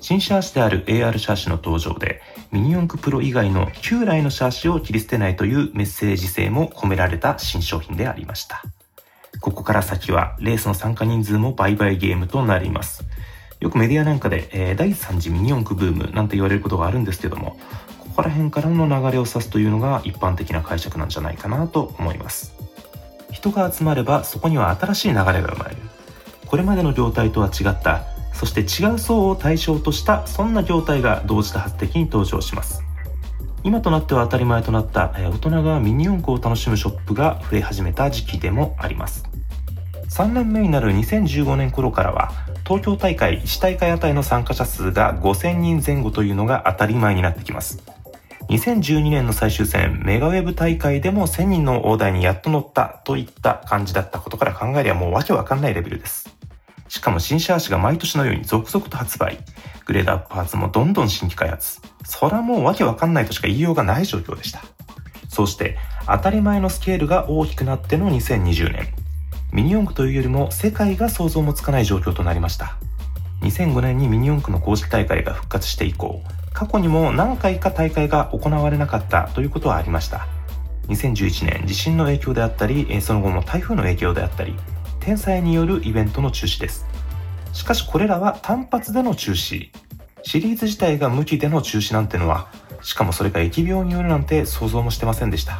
[0.00, 8.62] 新シャーシである AR シャーシの登場でミニ四駆プロ以外の旧来のシャーシを切り捨てないというメッセージ性も込められた新商品でありました。
[9.40, 13.04] ここから先はレースの参加人数も倍々ゲームとなります。
[13.58, 17.56] よくメディアなんかで、えー第3次ミニ四駆ブームなんて言われることがあるんですけども、
[18.14, 22.54] ここら辺からの流れを指すというのが一般的な解釈なんじゃないかなと思います。
[23.32, 25.78] 人が集まればそこには新しい流れが生まれる。
[26.46, 32.84] これまでの業態とは違ったそして違う層を対象としたそんな業態が同時多発的に登場します。
[33.64, 39.24] 今となっては当たり前となった大人がミニ四駆を楽しむショップが増え始めた時期でもあります。
[40.10, 42.30] 3年目になる2015年頃からは
[42.64, 47.93] 東京大会1大会あたりの参加者数が5000人前後というのが当たり前になってきます。
[48.48, 56.28] 2012年の最終戦メガウェブ大会でも1000人の大台にやっと乗ったといった感じだったことから考えればもうわけわかんないレベルです。
[56.88, 59.38] しかも新車足が毎年のように続々と発売。
[59.86, 61.80] グレードアップパーツもどんどん新規開発。
[62.04, 64.62] そらもうわけわかんないとしか言いようがない状況でした。
[65.28, 65.76] そして
[66.06, 68.86] 当たり前のスケールが大きくなっての2020年
[69.52, 72.76] ミニ四駆というよりも世界が想像もつかない状況となりました。
[73.40, 76.22] 2005年にミニ四駆の公式大会が復活して以降
[76.54, 80.28] 過去にも何回か大会が行われなかったということはありました。
[80.88, 84.54] 2011年地震の影響であったりその後も台風の影響であったり
[85.00, 86.86] 天災によるイベントの中止です。
[87.52, 89.70] しかしこれらは単発での中止。
[90.22, 92.48] シリーズ自体が無期での中止なんてのは
[92.82, 95.58] しかもそれが疫病によるなんて想像もしてませんでした。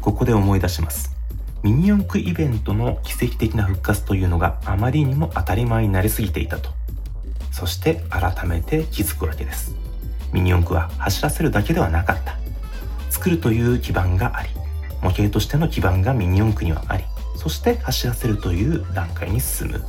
[0.00, 1.14] ここで思い出します。
[1.62, 6.70] ミニ四駆イベントの奇跡的な復活というのがあまりにも当たり前になりすぎていたと。
[7.52, 9.85] そして改めて気づくわけです。
[10.32, 12.36] ミニ四駆は走らせるだけではなかった。
[13.10, 14.50] 作るという基盤があり
[15.02, 17.04] 模型としての基盤がミニ四駆にはあり
[17.36, 19.84] そして走らせるという段階に進む。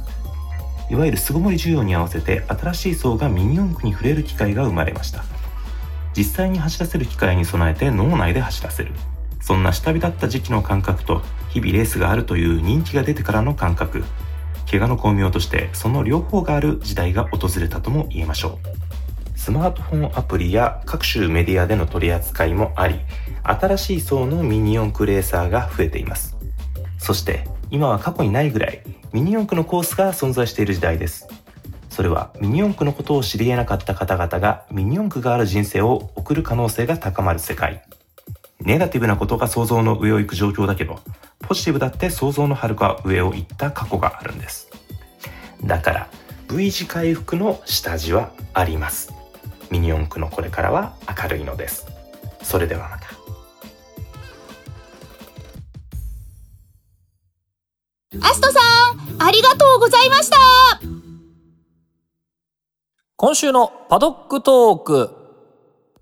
[0.90, 5.24] いわゆる巣ごもり需要に合わせて新しい層がミニ四駆に触れる機会が生まれました。
[6.16, 8.94] 実際に走らせる機会に備えて脳内で走らせる。
[9.42, 14.04] そんな下火だった時期の感覚と日々レースがあるという人気が出てからの感覚。
[14.70, 18.87] 怪我の巧妙としてその両方がある時代が訪れたとも言えましょう。
[19.48, 23.00] スマートフォンアプリや各種メディアでの取り扱いもあり
[23.44, 26.36] 新しい層のミニ四駆レーサーが増えています。
[26.98, 28.82] そして今は過去にないぐらい
[29.14, 31.30] ミニ四駆のコースが存在している時代です。
[31.90, 37.84] それはミニ四駆のことを知り得なかった方々がミニ四駆がある人生を送る可能性が高まる世界。
[38.60, 41.00] ネガティブなことが想像の上を行く状況だけど
[41.40, 44.70] ポジティブだって想像の遥か上を行った過去があるんです。
[45.64, 46.10] だから
[46.50, 49.16] V 字回復の下地はあります。
[49.72, 51.86] ミニ四駆のこれからは明るいのです
[52.42, 53.08] それではまた
[58.20, 58.60] アストさ
[58.94, 60.38] ん、ありがとうございました
[63.20, 65.10] 今週のパドックトーク。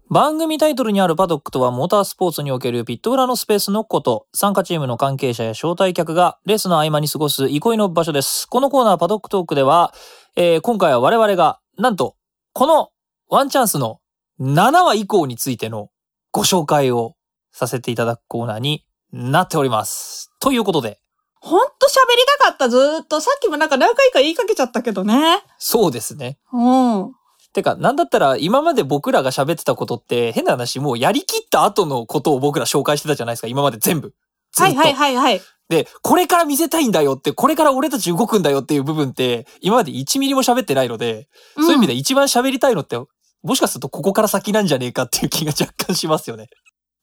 [0.09, 4.27] 番組タイトルにあるパドックとはモータースポーツにおけるピット裏のスペースのこと。
[4.33, 8.47] 参加チームの関係者や招待客がレースの合間に過ごす憩いの場所です。
[8.49, 9.93] このコーナーパドックトークでは、
[10.35, 12.17] えー今回は我々が、なんと、
[12.51, 12.89] この
[13.27, 13.99] ワンチャンスの
[14.39, 15.89] 7話以降についての
[16.31, 17.15] ご紹介を
[17.51, 20.31] させていただくコーナーになっております。
[20.39, 20.99] ということで、
[21.39, 23.19] ほんと喋りたかった、ずーっと。
[23.21, 25.43] さっきもなんか何回か言いかけちゃったけどね。
[25.57, 26.37] そうですね。
[26.53, 27.13] うん。
[27.53, 33.47] てか、なんだったら今まで僕らが喋ってたことって変な話もうやりきった後のことを僕ら紹介してたじゃないですか。
[33.47, 34.13] 今まで全部。
[34.57, 35.41] はいはいはいはい。
[35.69, 42.97] で、これから見せたいんだよって、これから俺たち動くんだよっていう部分って、今まで1ミリも喋ってないので、そういう意味で一番喋りたいのって、
[43.45, 46.47] もしかするとここから先なんじゃねえかっていう気が若干しますよね。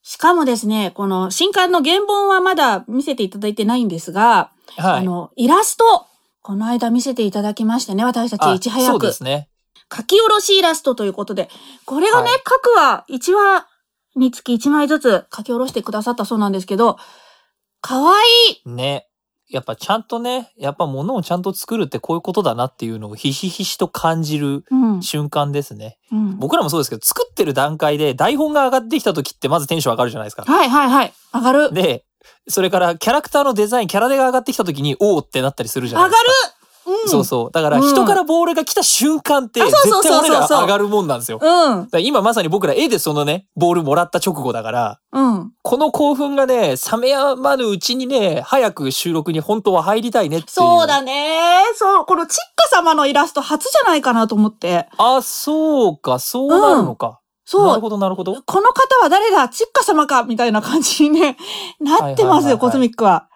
[0.02, 5.00] しかもですね、この新刊の原本はまだ見せていただいてないんですが、はい。
[5.00, 6.06] あの、イラスト、
[6.42, 9.12] この間見せていただきましてね、私たちあいち早くそうで。
[9.12, 9.48] すね。
[9.96, 11.48] 書き下ろしイラストということで、
[11.84, 13.68] これがね、はい各話、1話
[14.16, 16.96] につき1枚ずつ書き下ろしてくださったそうなんですけど、
[17.80, 18.14] かわ
[18.48, 19.06] いいね。
[19.52, 25.02] やっぱちゃんとね、やっぱ物をちゃんと作るってこういうことだなっていうのをひしひしと感じるうん。
[25.02, 25.98] 瞬間ですね。
[26.10, 30.44] うん、僕らもそうですけど、作ってる段階で台本が上がってきた時ってまずテンション上がるじゃないですか。
[30.44, 31.12] はいはいはい。
[31.34, 31.72] 上がる。
[31.72, 32.04] で、
[32.48, 36.48] それからキャラクターのデザイン、キャラデが上がってきた時に、おーってなったりするじゃない上がるですか。
[36.48, 36.51] うん。
[37.06, 37.50] そうそう。
[37.52, 41.40] だからうん人からボールが来た瞬間って、あ絶対俺ら上がるもんなんですよ。
[42.00, 45.52] 今まさに僕ら絵でそのね、ボールもらった直後だから、うん。
[45.62, 50.52] この興奮がね、冷めやまぬうちにね、早く収録に本当は入りたいねっていう。
[50.52, 51.62] そうだね。
[51.76, 54.88] そう、このチッカ様のイラスト初じゃないかなと思って。
[54.96, 57.06] あ、そうか、そうなるのか。
[57.08, 57.74] なそう。
[57.74, 58.34] るほど、なるほど。
[58.46, 59.48] この方は誰だ？
[59.48, 60.22] チッカ様か？
[60.22, 61.36] みたいな感じにね、
[61.80, 63.28] なってますよ、コズミックは。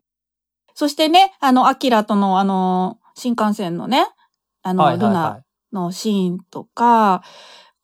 [0.75, 4.07] そしてね、あの、アキラとのあの、新幹線のね、
[4.63, 7.23] あの、はいはいルナはのシーンとか、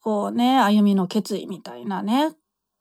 [0.01, 2.31] こうね、歩みの決意みたいなね、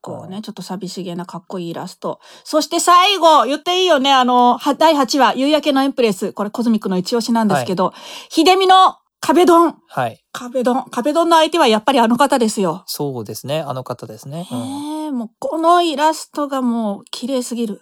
[0.00, 2.20] こうね、ちょっと寂しげなかっこいいイラスト。
[2.44, 6.32] そして最後、言っていいよね、あの、は第8話、夕焼けのエンプレス。
[6.32, 7.92] これコズミックの一押しなんですけど、
[8.28, 9.70] 秀美の壁ドン。
[9.70, 9.74] い。
[9.86, 10.24] はい。
[10.32, 10.84] 壁ドン。
[10.90, 12.82] 壁ドンの相手はやっぱりあの方ですよ。
[12.86, 13.60] そうですね。
[13.60, 14.48] あの方ですね。
[14.50, 17.80] うんへえ、もうこのイラストがもう綺麗すぎる。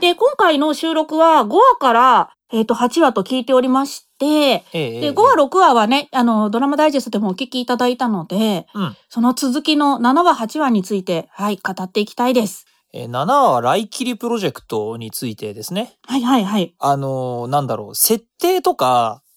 [0.00, 12.66] で、今回の収録は5話から、えっ、と、8話と聞いておりまして、ええで、5話、6話はね、あの、ドラマダイジェストでもお聞きいただいたので、うんその続きの7話、8話について、はい、語っていきたいです。
[12.92, 15.98] えー7話は来切りプロジェクトについてですね。
[16.06, 16.74] はいはいはい。
[16.78, 19.27] あのーなんだろう、設定とか、うん。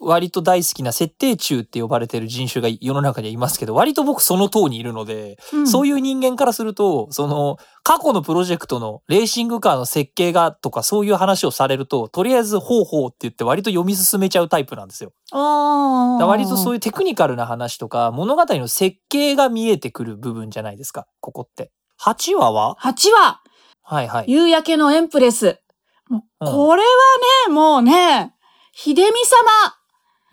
[0.00, 15.12] 割と大好きな設定中って呼ばれてる人種が世の中にはいますけど、割と僕その党にいるので、うん、そういう人間からすると、その、過去のプロジェクトのレーシングカーの設計がとかそういう話をされると、とりあえずほうほうって言って割と読み進めちゃうタイプなんですよ。
[15.32, 16.80] 割とそういう。
[16.80, 21.70] テクニカルな話とか、物語の設計が見えてくる部分じゃないですか、ここって。
[22.00, 23.40] 8話は？8話、
[23.82, 24.24] はいはい。
[24.28, 25.60] 夕焼けのエンプレス。
[26.38, 26.88] これは
[27.48, 28.33] ね、もうね、
[28.76, 29.02] 秀美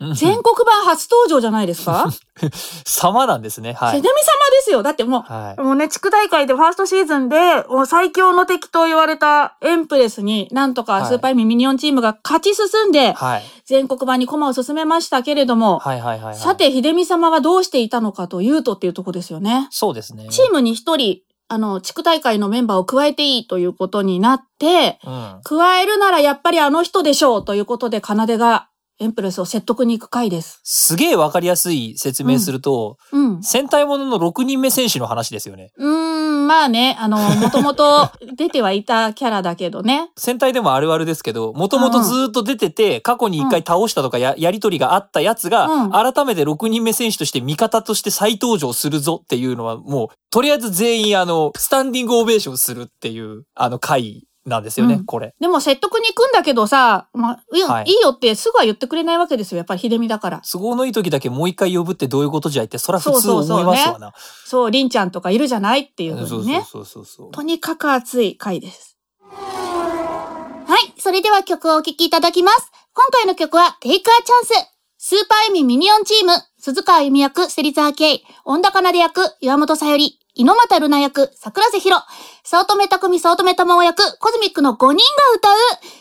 [0.00, 2.08] 様、全国版初登場じゃないですか、
[2.84, 3.72] 様なんですね。
[3.72, 3.96] はい。
[3.98, 4.16] 秀美様で
[4.62, 4.82] すよ。
[4.82, 5.60] だってもう、はい。
[5.60, 13.42] もうね、地区大会でファーストシーズンで、もう最強の敵と言われたエンプレスに、なんとかスーパーエミミニオンチームが勝ち進んで、はい。
[13.64, 16.34] 全国版に駒を進めましたけれども、はいはいはいはい。
[16.36, 19.68] さ、て、秀美様はどうしていたのかというとっていうとこですよね。
[19.70, 20.26] そうですね。
[20.30, 21.20] チームに一人、
[21.52, 25.40] あの、地区大会のメンバーを加えていいということになって、うん。
[25.44, 28.70] 加えるならやっぱりあの人でしょうということで、奏が
[29.02, 30.60] エンプレスを説得に行く回です。
[30.62, 33.42] すげえわかりやすい説明すると、うん。
[33.42, 35.72] 戦隊ものの6人目選手の話ですよね。
[35.76, 40.10] うーん、まあね、あの、もともと出てはいたキャラだけどね。
[40.16, 55.34] 戦隊でもあるあるですけど、もともとずーっと出てて、過去に一回倒したとかややりとりがあったやつが、うん改めて6人目選手として味方として再登場するぞっていうのは、もう、とりあえず全員あの、スタンディングオベーションするっていう、あの回なんですよね、うんこれ。
[55.40, 59.58] でも説得に行くんだけどさ、まあ、いいはいいいよってすぐは言ってくれないわけですよ。
[59.58, 60.42] やっぱり秀美だから。
[60.50, 64.12] 都合のいい時だけもう一回呼ぶってどういうことじゃいって、そら普通そうそうそう思いますわな。
[64.46, 66.66] そう、りんちゃんとかいるじゃないっていうふそううにね。
[66.68, 67.30] そうそうそうそう。
[67.30, 68.98] とにかく熱い回です。
[69.30, 72.70] はい、それでは曲をお聴きいただきます。
[72.94, 74.72] 今回の曲は、テイクアチャンス。
[75.04, 82.02] スーパーエミミニオンチーム、鈴川由美役、芹沢慶、恩田奏役、岩本さより、猪俣ルナ役、桜瀬宏、
[82.42, 84.98] 早乙女匠、早乙女玉緒役、コズミックの5人が
[85.36, 85.58] 歌う、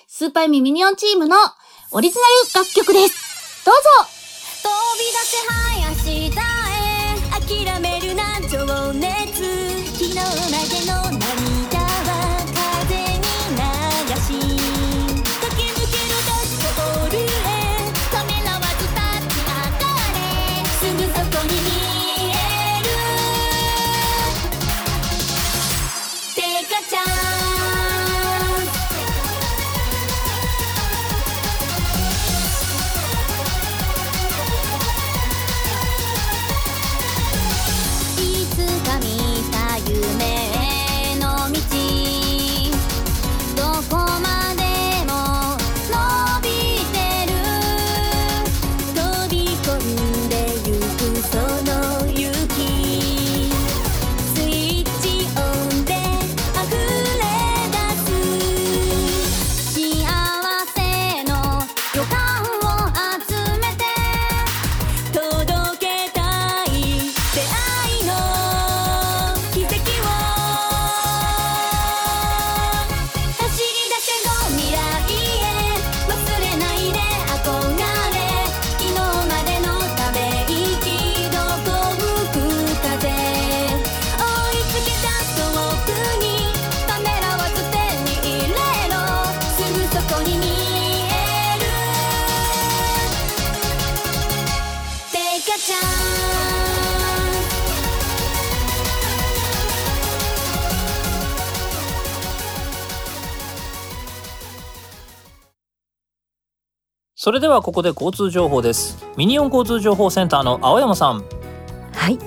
[0.08, 1.36] スーパーミミニオンチームの
[1.92, 2.22] オリジナ
[2.62, 3.66] ル楽曲です。
[3.66, 3.82] どうぞ。
[4.64, 9.44] 飛び出せ林田へ諦めるな情熱。
[9.94, 10.24] 昨日ま
[11.12, 11.21] での
[107.32, 109.08] それではここで交通情報です。
[109.16, 111.24] ミニオン交通情報センターの青山さん。
[111.94, 112.20] はい。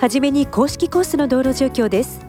[0.00, 2.26] はじめに公式コースの道路状況です。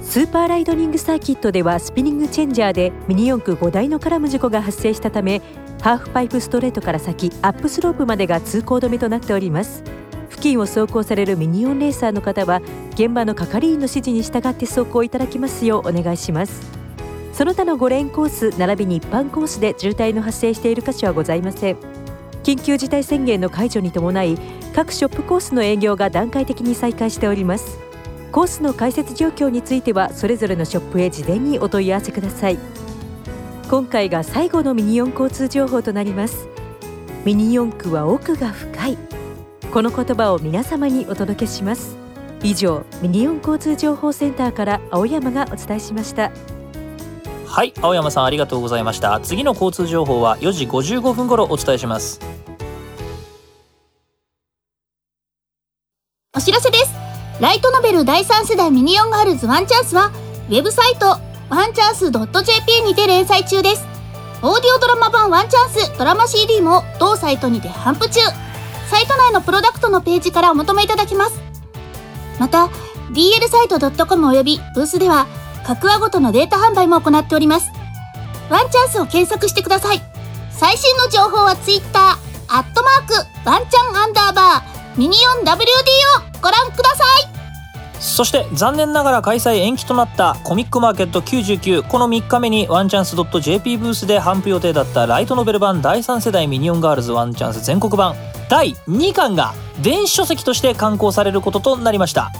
[0.00, 5.42] スーパーライトニングサーキットではスピニングチェンジャーでミニ四駆5台の絡む事故が発生したため
[5.82, 9.82] ハーフパイプストレートから先アップスロープまでが通行止めとなっております
[10.30, 16.79] 付近を走行されるミニオンレーサーの方は現場の係員の指示に従って走行いただきますようお願いします
[17.40, 21.76] その他の5レーンコース並びに一般コースで渋滞の発生している箇所はございません。
[22.42, 24.36] 緊急事態宣言の解除に伴い
[24.74, 27.78] 各ショップコースの営業が段階的に再開しております。
[28.30, 32.58] コースの開設状況についてはそれぞれのショップへ事前にお問い合わせください。
[33.70, 36.46] 今回が最後のミニ四交通情報となります。
[37.24, 38.98] ミニ四駆は奥が深い。
[39.72, 41.96] この言葉を皆様にお届けします。
[42.42, 46.30] 以上ミニ四交通情報センターから青山がお伝えしました。
[47.50, 52.20] はい青山さんありがとうございました次の交通情報は4時55分頃お伝えします
[56.32, 56.94] お知らせです。
[57.40, 60.12] ライトノベル第3世代ミニオンガールズワンチャンスは、
[60.48, 61.18] ウェブサイト、
[61.50, 63.84] ワンチャンス .jp にて連載中です。
[64.40, 68.20] オーディオドラマ版ワンチャンスドラマ CD も同サイトにて販布中。
[68.88, 71.40] サイト内のプロダクトのページからお求めいただけます。
[72.38, 72.70] また、
[73.10, 75.26] DL サイト .com およびブースでは、
[75.78, 77.70] 各話ごとのデータ販売も行っております。
[78.50, 80.00] ワンチャンスを検索してください。
[80.50, 82.00] 最新の情報は Twitter、
[82.48, 83.14] アットマーク、
[83.48, 98.14] ワンチャンアンダーバー、ミニオン WD をご覧くださいそして残念ながら開催延期となったコミックマーケット99この3日目にワンチャンス .jp ブースで販布予定だったライトノベル版第3世代ミニオンガールズワンチャンス全国版
[98.48, 102.32] 第2巻が電子書籍として刊行されることとなりました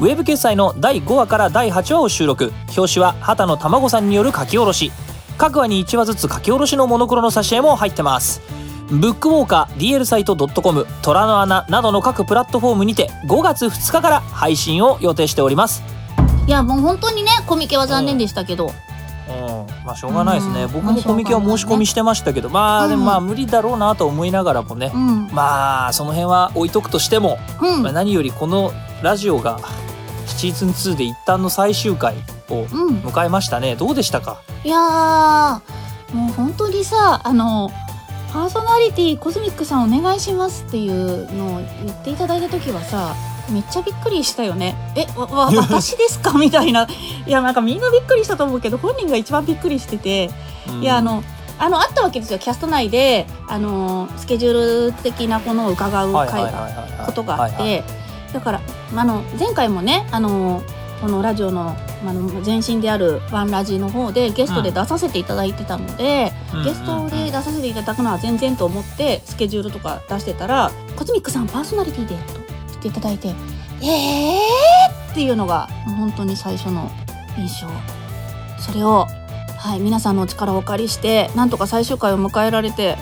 [0.00, 2.52] ウェブ決済の第5話から第8話を収録。
[2.76, 4.90] 表紙は畑野卵さんによる書き下ろし。
[5.38, 8.40] 各話に1話ずつ書き下ろしのモノクロの挿絵も入ってます。
[8.90, 15.82] ブックウォーカー DL サイト .com 虎の穴などの各プラットフォームにて5月2日から配信を予定しております。
[16.46, 19.86] いやもう本当にねコミケは残念でしたけど、うん。
[19.86, 20.72] まあしょうがないですね、うん。
[20.72, 22.50] 僕もコミケは申し込みしてましたけど。
[22.50, 25.28] まあでもまあうん無理だろうなと思いながらもね、うん。
[25.32, 27.82] まあその辺は置いとくとしても、うん。
[27.82, 28.72] まあ、何よりこの
[29.02, 29.58] ラジオが
[30.44, 32.16] シーズン2で一旦の最終回
[32.50, 32.96] をうん。
[32.98, 33.76] 迎えましたね。
[33.76, 34.42] どうでしたか？
[34.62, 34.80] いやー
[36.14, 37.70] もう本当にさあの
[38.32, 43.14] パーソナリティコズミックさんお願いしますっていうのを言っていただいた時はさ
[43.50, 44.74] めっちゃびっくりしたよね。
[44.96, 46.32] えわわ 私ですか？
[46.38, 46.86] みたいな。
[47.26, 50.30] いやなんかみんなびっくりしたと思うけど本人が一番びっくりしてて。
[50.68, 50.82] うん。
[50.82, 51.22] いやあの
[51.58, 52.38] あのあったわけですよ。
[52.38, 56.52] キャスト内であのスケジュール的なものを伺う会
[57.06, 57.84] ことがあって
[58.34, 58.60] だから
[58.94, 60.62] あの前回もねあの
[61.00, 61.76] このラジオの
[62.06, 73.34] あの前身であるワンラジの方でゲストで出させていただいてたので、うんゲストで出させていただくのは全然と思ってスケジュールとか出してたら「コズミックさんパーソナリティで」と言っていただいて
[73.82, 75.68] 「えー!」っていうのが
[75.98, 76.90] 本当に最初の
[77.36, 77.68] 印象
[78.58, 79.06] それを、
[79.58, 82.96] はい、皆さんのお力をお借りしてなんとか最終回を迎えられて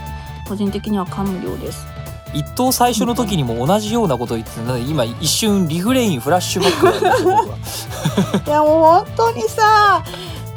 [0.49, 1.87] 個人的には感無量です。
[2.35, 7.57] 一等最初の時にも同じようなことを言ってたので今一瞬リフレインフラッシュバックなんですよ僕は。
[8.47, 10.03] いやもう本当にさ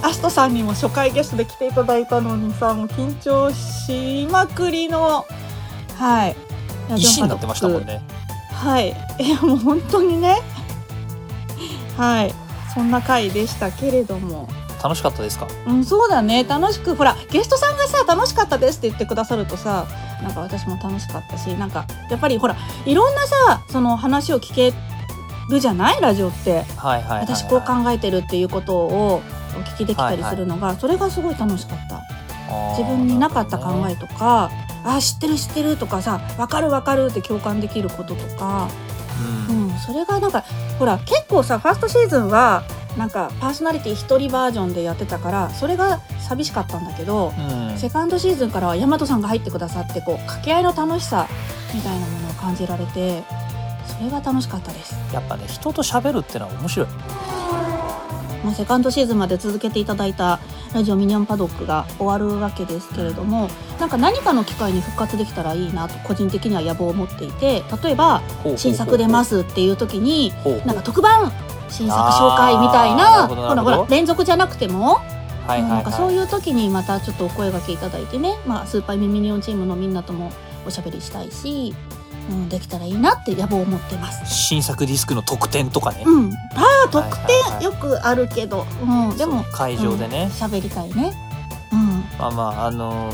[0.02, 5.26] アストさんにも初回ゲストで来ていただいたのにさもう緊張しまくりの
[5.98, 6.36] はい。
[6.96, 8.02] 石になってましたもんね。
[8.52, 8.96] はい。
[9.20, 10.42] いやもう本当にね。
[11.98, 12.34] はい。
[12.74, 14.48] そんな回でしたけれども
[14.84, 15.48] 楽しかったですか？
[15.68, 16.44] うんそうだね。
[16.44, 19.86] 楽しくほらゲストさんがさ楽しかったですって言ってくださるとさ
[20.22, 22.56] なんか私も楽しかったしなんかやっぱりほら
[22.86, 24.74] いろんなさその話を聞け
[25.50, 26.02] るじゃない？
[26.02, 26.64] ラジオって。
[26.78, 29.22] はいはいはい、はい、私こう考えてるっていうことを
[29.56, 32.02] お聞きできたりするのが、それがすごい楽しかった。
[32.78, 34.52] 自分になかった考えとか
[34.84, 38.70] あ知ってる知ってるとかさ分かる分かるって共感できることとか、
[39.50, 40.42] ううんん、それがなんか
[40.80, 42.64] ほら結構さファーストシーズンは
[42.98, 51.28] なんかパーソナリティ一人バージョンでやってたからそれが寂しかったんだけど、うんセカンドシーズンからは大和さんが入ってくださってこう掛け合いの楽しさ
[51.74, 53.22] みたいなものを感じられて
[53.86, 54.96] それが楽しかったです。
[55.14, 56.88] やっぱね人と喋るってのは面白い
[58.46, 60.40] まあ、セカンドシーズンまで続けていただいた
[60.74, 68.22] ラジオミニオンパドックが終わるわけですけれどもなんか何かの機会に復活できたらいいなと個人的には野望を持っていて例えば
[68.56, 70.32] 新作出ますっていう時に
[70.66, 71.32] なんか特番
[71.70, 80.32] 新作紹介みたいなほらほら連続じゃなくても、はいはいなんかそうはいいう時にまたちょっとお声掛けいただいてね、まあ、スーパーミミニオンチームのみんなとも
[80.66, 81.76] おしゃべりしたいし、
[82.30, 84.34] うん、できたらいいなって野望を持ってます。
[84.34, 91.14] 新作ディスクの特典とかね、うん、ああ特典よくあるけど、うん、でも会場でね、喋りたいね。
[91.72, 92.04] うん。
[92.18, 93.14] まあまああの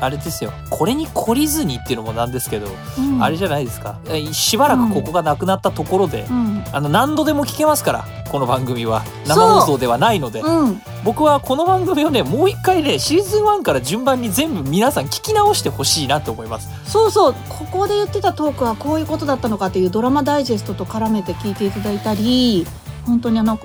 [0.00, 0.52] あれですよ。
[0.70, 2.66] これに懲りずにっていうのもなんですけど、
[2.98, 4.00] うん、あれじゃないですか。
[4.08, 6.64] えしばらくここがなくなったところで、うん。
[6.72, 9.02] あの何度でも聞けますからこの番組は。
[9.26, 10.40] 生放送ではないので。
[10.40, 10.66] う。
[10.68, 10.82] ん。
[11.04, 16.68] 僕はこの番組をねもう一回ねシーズン1から順番に全部皆さん聞き直してほしいなと思います。
[16.90, 22.66] そうそう、ここで言ってたトークはこういうことだったのかっていうドラマダイジェストと絡めて聞いていただいたり、
[23.06, 23.58] 本当にあの、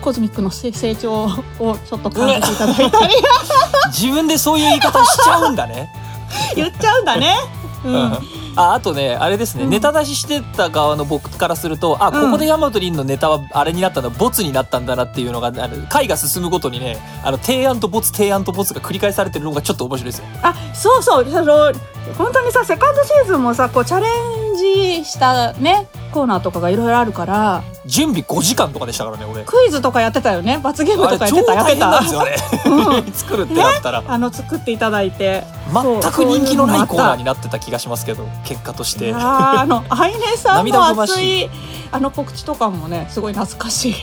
[0.00, 3.14] コズミックの成成長をちょっと感じていただいたり、
[3.88, 5.90] 自分でそういう言い方しちゃうんだね。
[6.54, 7.36] 言っちゃうんだね。
[7.84, 8.18] うん。
[8.56, 9.70] ああとねあれですね、うん。
[9.70, 20.24] ネタ出ししてた側の僕からするとあここでヤマトリンのネタはあれになったのはボツになったんだなっていうのがあの回が進むごとにねあの提案とボツ提案とボツが繰り返されてるのがちょっと面白いですよ。
[20.42, 21.72] あ、そうそう、その、
[22.16, 24.06] 本当にさ、セカンドシーズンもさ、こうチャレ
[24.52, 29.44] ンジしたね、コーナーとかがいろいろあるから準備5時間とかでしたからね俺。
[29.44, 30.58] クイズとかやってたよね？
[30.62, 31.50] 罰ゲームとかやってた？
[31.52, 35.44] やって超大変なんですよたあれうん作るってなったら、あの作っていただいて。
[35.70, 39.12] 全く人気のないコーナーにになってた気がしますけど結果として。
[39.14, 41.10] あのアイネさんも涙ぐまし。
[41.10, 41.50] 熱い
[41.90, 43.94] あの告知とかもねすごい懐かしい。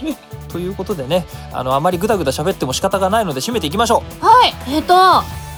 [0.49, 4.25] ということでねあのあまりぐだぐだ喋っても仕方がないので締めていきましょう。
[4.25, 4.93] はい、えっ、と、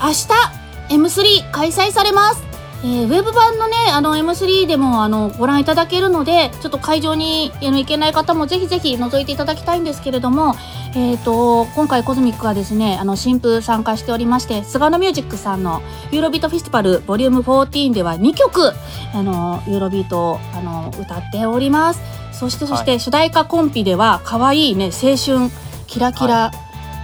[0.02, 2.47] 明日 M3 開催されます。
[2.84, 10.54] えーウェブ版のね、あの M3 でもあのご覧いただけるので、ちょっと会場にあの行けない方もぜひぜひ覗いていただきたいんですけれども、
[10.96, 18.72] えっ、と、今回コズミックはですね、あの新風参加しておりまして、菅野ミュージックさんのユーロビートフェスティバルボリューム14では2曲、
[19.14, 22.02] あの、ユーロビートをあの歌っております。
[22.32, 25.50] そしてそして主題歌コンピでは可愛いね、青春、
[25.88, 26.52] キラキラ、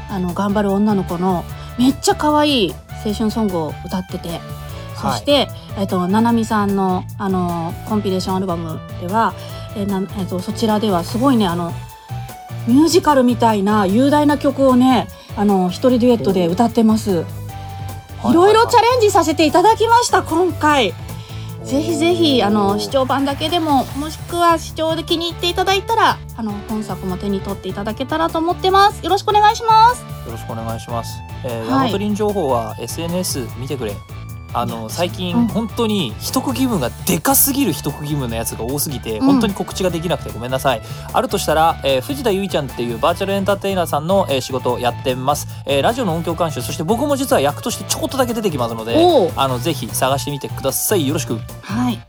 [0.09, 1.43] あの頑張る女の子の
[1.79, 4.39] めっちゃ可愛い青春ソングを歌ってて
[5.03, 9.33] そして、えっとななみさんのあのコンピレーションアルバムでは、
[9.75, 11.71] えなえっとそちらではすごいねあの
[12.67, 17.25] ミュージカルみたいな雄大な曲をねあの一人デュエットで歌ってます。
[18.29, 20.93] いろいろチャレンジさせていただきました今回。
[21.63, 31.21] ぜひぜひあの視聴版だけでももしくは視聴で気に入っていただいたらあの本作も手に取っていただけたらと思ってますよろしくお願いしますよろしくお願いします。
[31.45, 33.93] えー、はいヤマトリン情報は SNS 見てくれ。
[34.53, 35.47] あの最近、うん。
[35.47, 39.25] 本当に一区義務がでかすぎる一区義務のやつが多すぎて、うん。
[39.25, 40.81] 本当に告知ができなくてごめんなさい。
[41.11, 48.97] あるとしたら、えー藤田ゆいちゃんっていうバーチャルエンターテイナーさんの、えー仕事をやってます、えーラジオの音響監修そして僕も実は役としてちょこっとだけ出てきますので
[49.35, 51.07] あのぜひ探してみてください。
[51.07, 51.37] よろしく。
[51.61, 51.99] はい。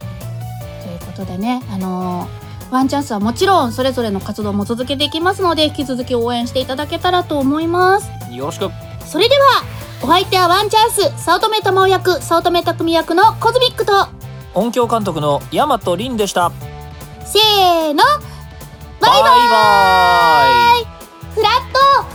[0.83, 8.09] ということでねあのーワンチャンスはもちろんそれぞれの活動も続けていきますので引き続き応援していただけたらと思います。
[8.33, 8.69] よろしく
[9.05, 9.63] それでは
[10.01, 14.07] お相手はワンチャンス早乙女智役早乙女匠役のコズミックと
[14.53, 16.51] 音響監督の大和凛でした。
[17.25, 18.03] せーの
[19.01, 19.27] バイバ
[20.81, 20.85] イ。
[21.33, 21.53] フラッ
[22.09, 22.14] ト。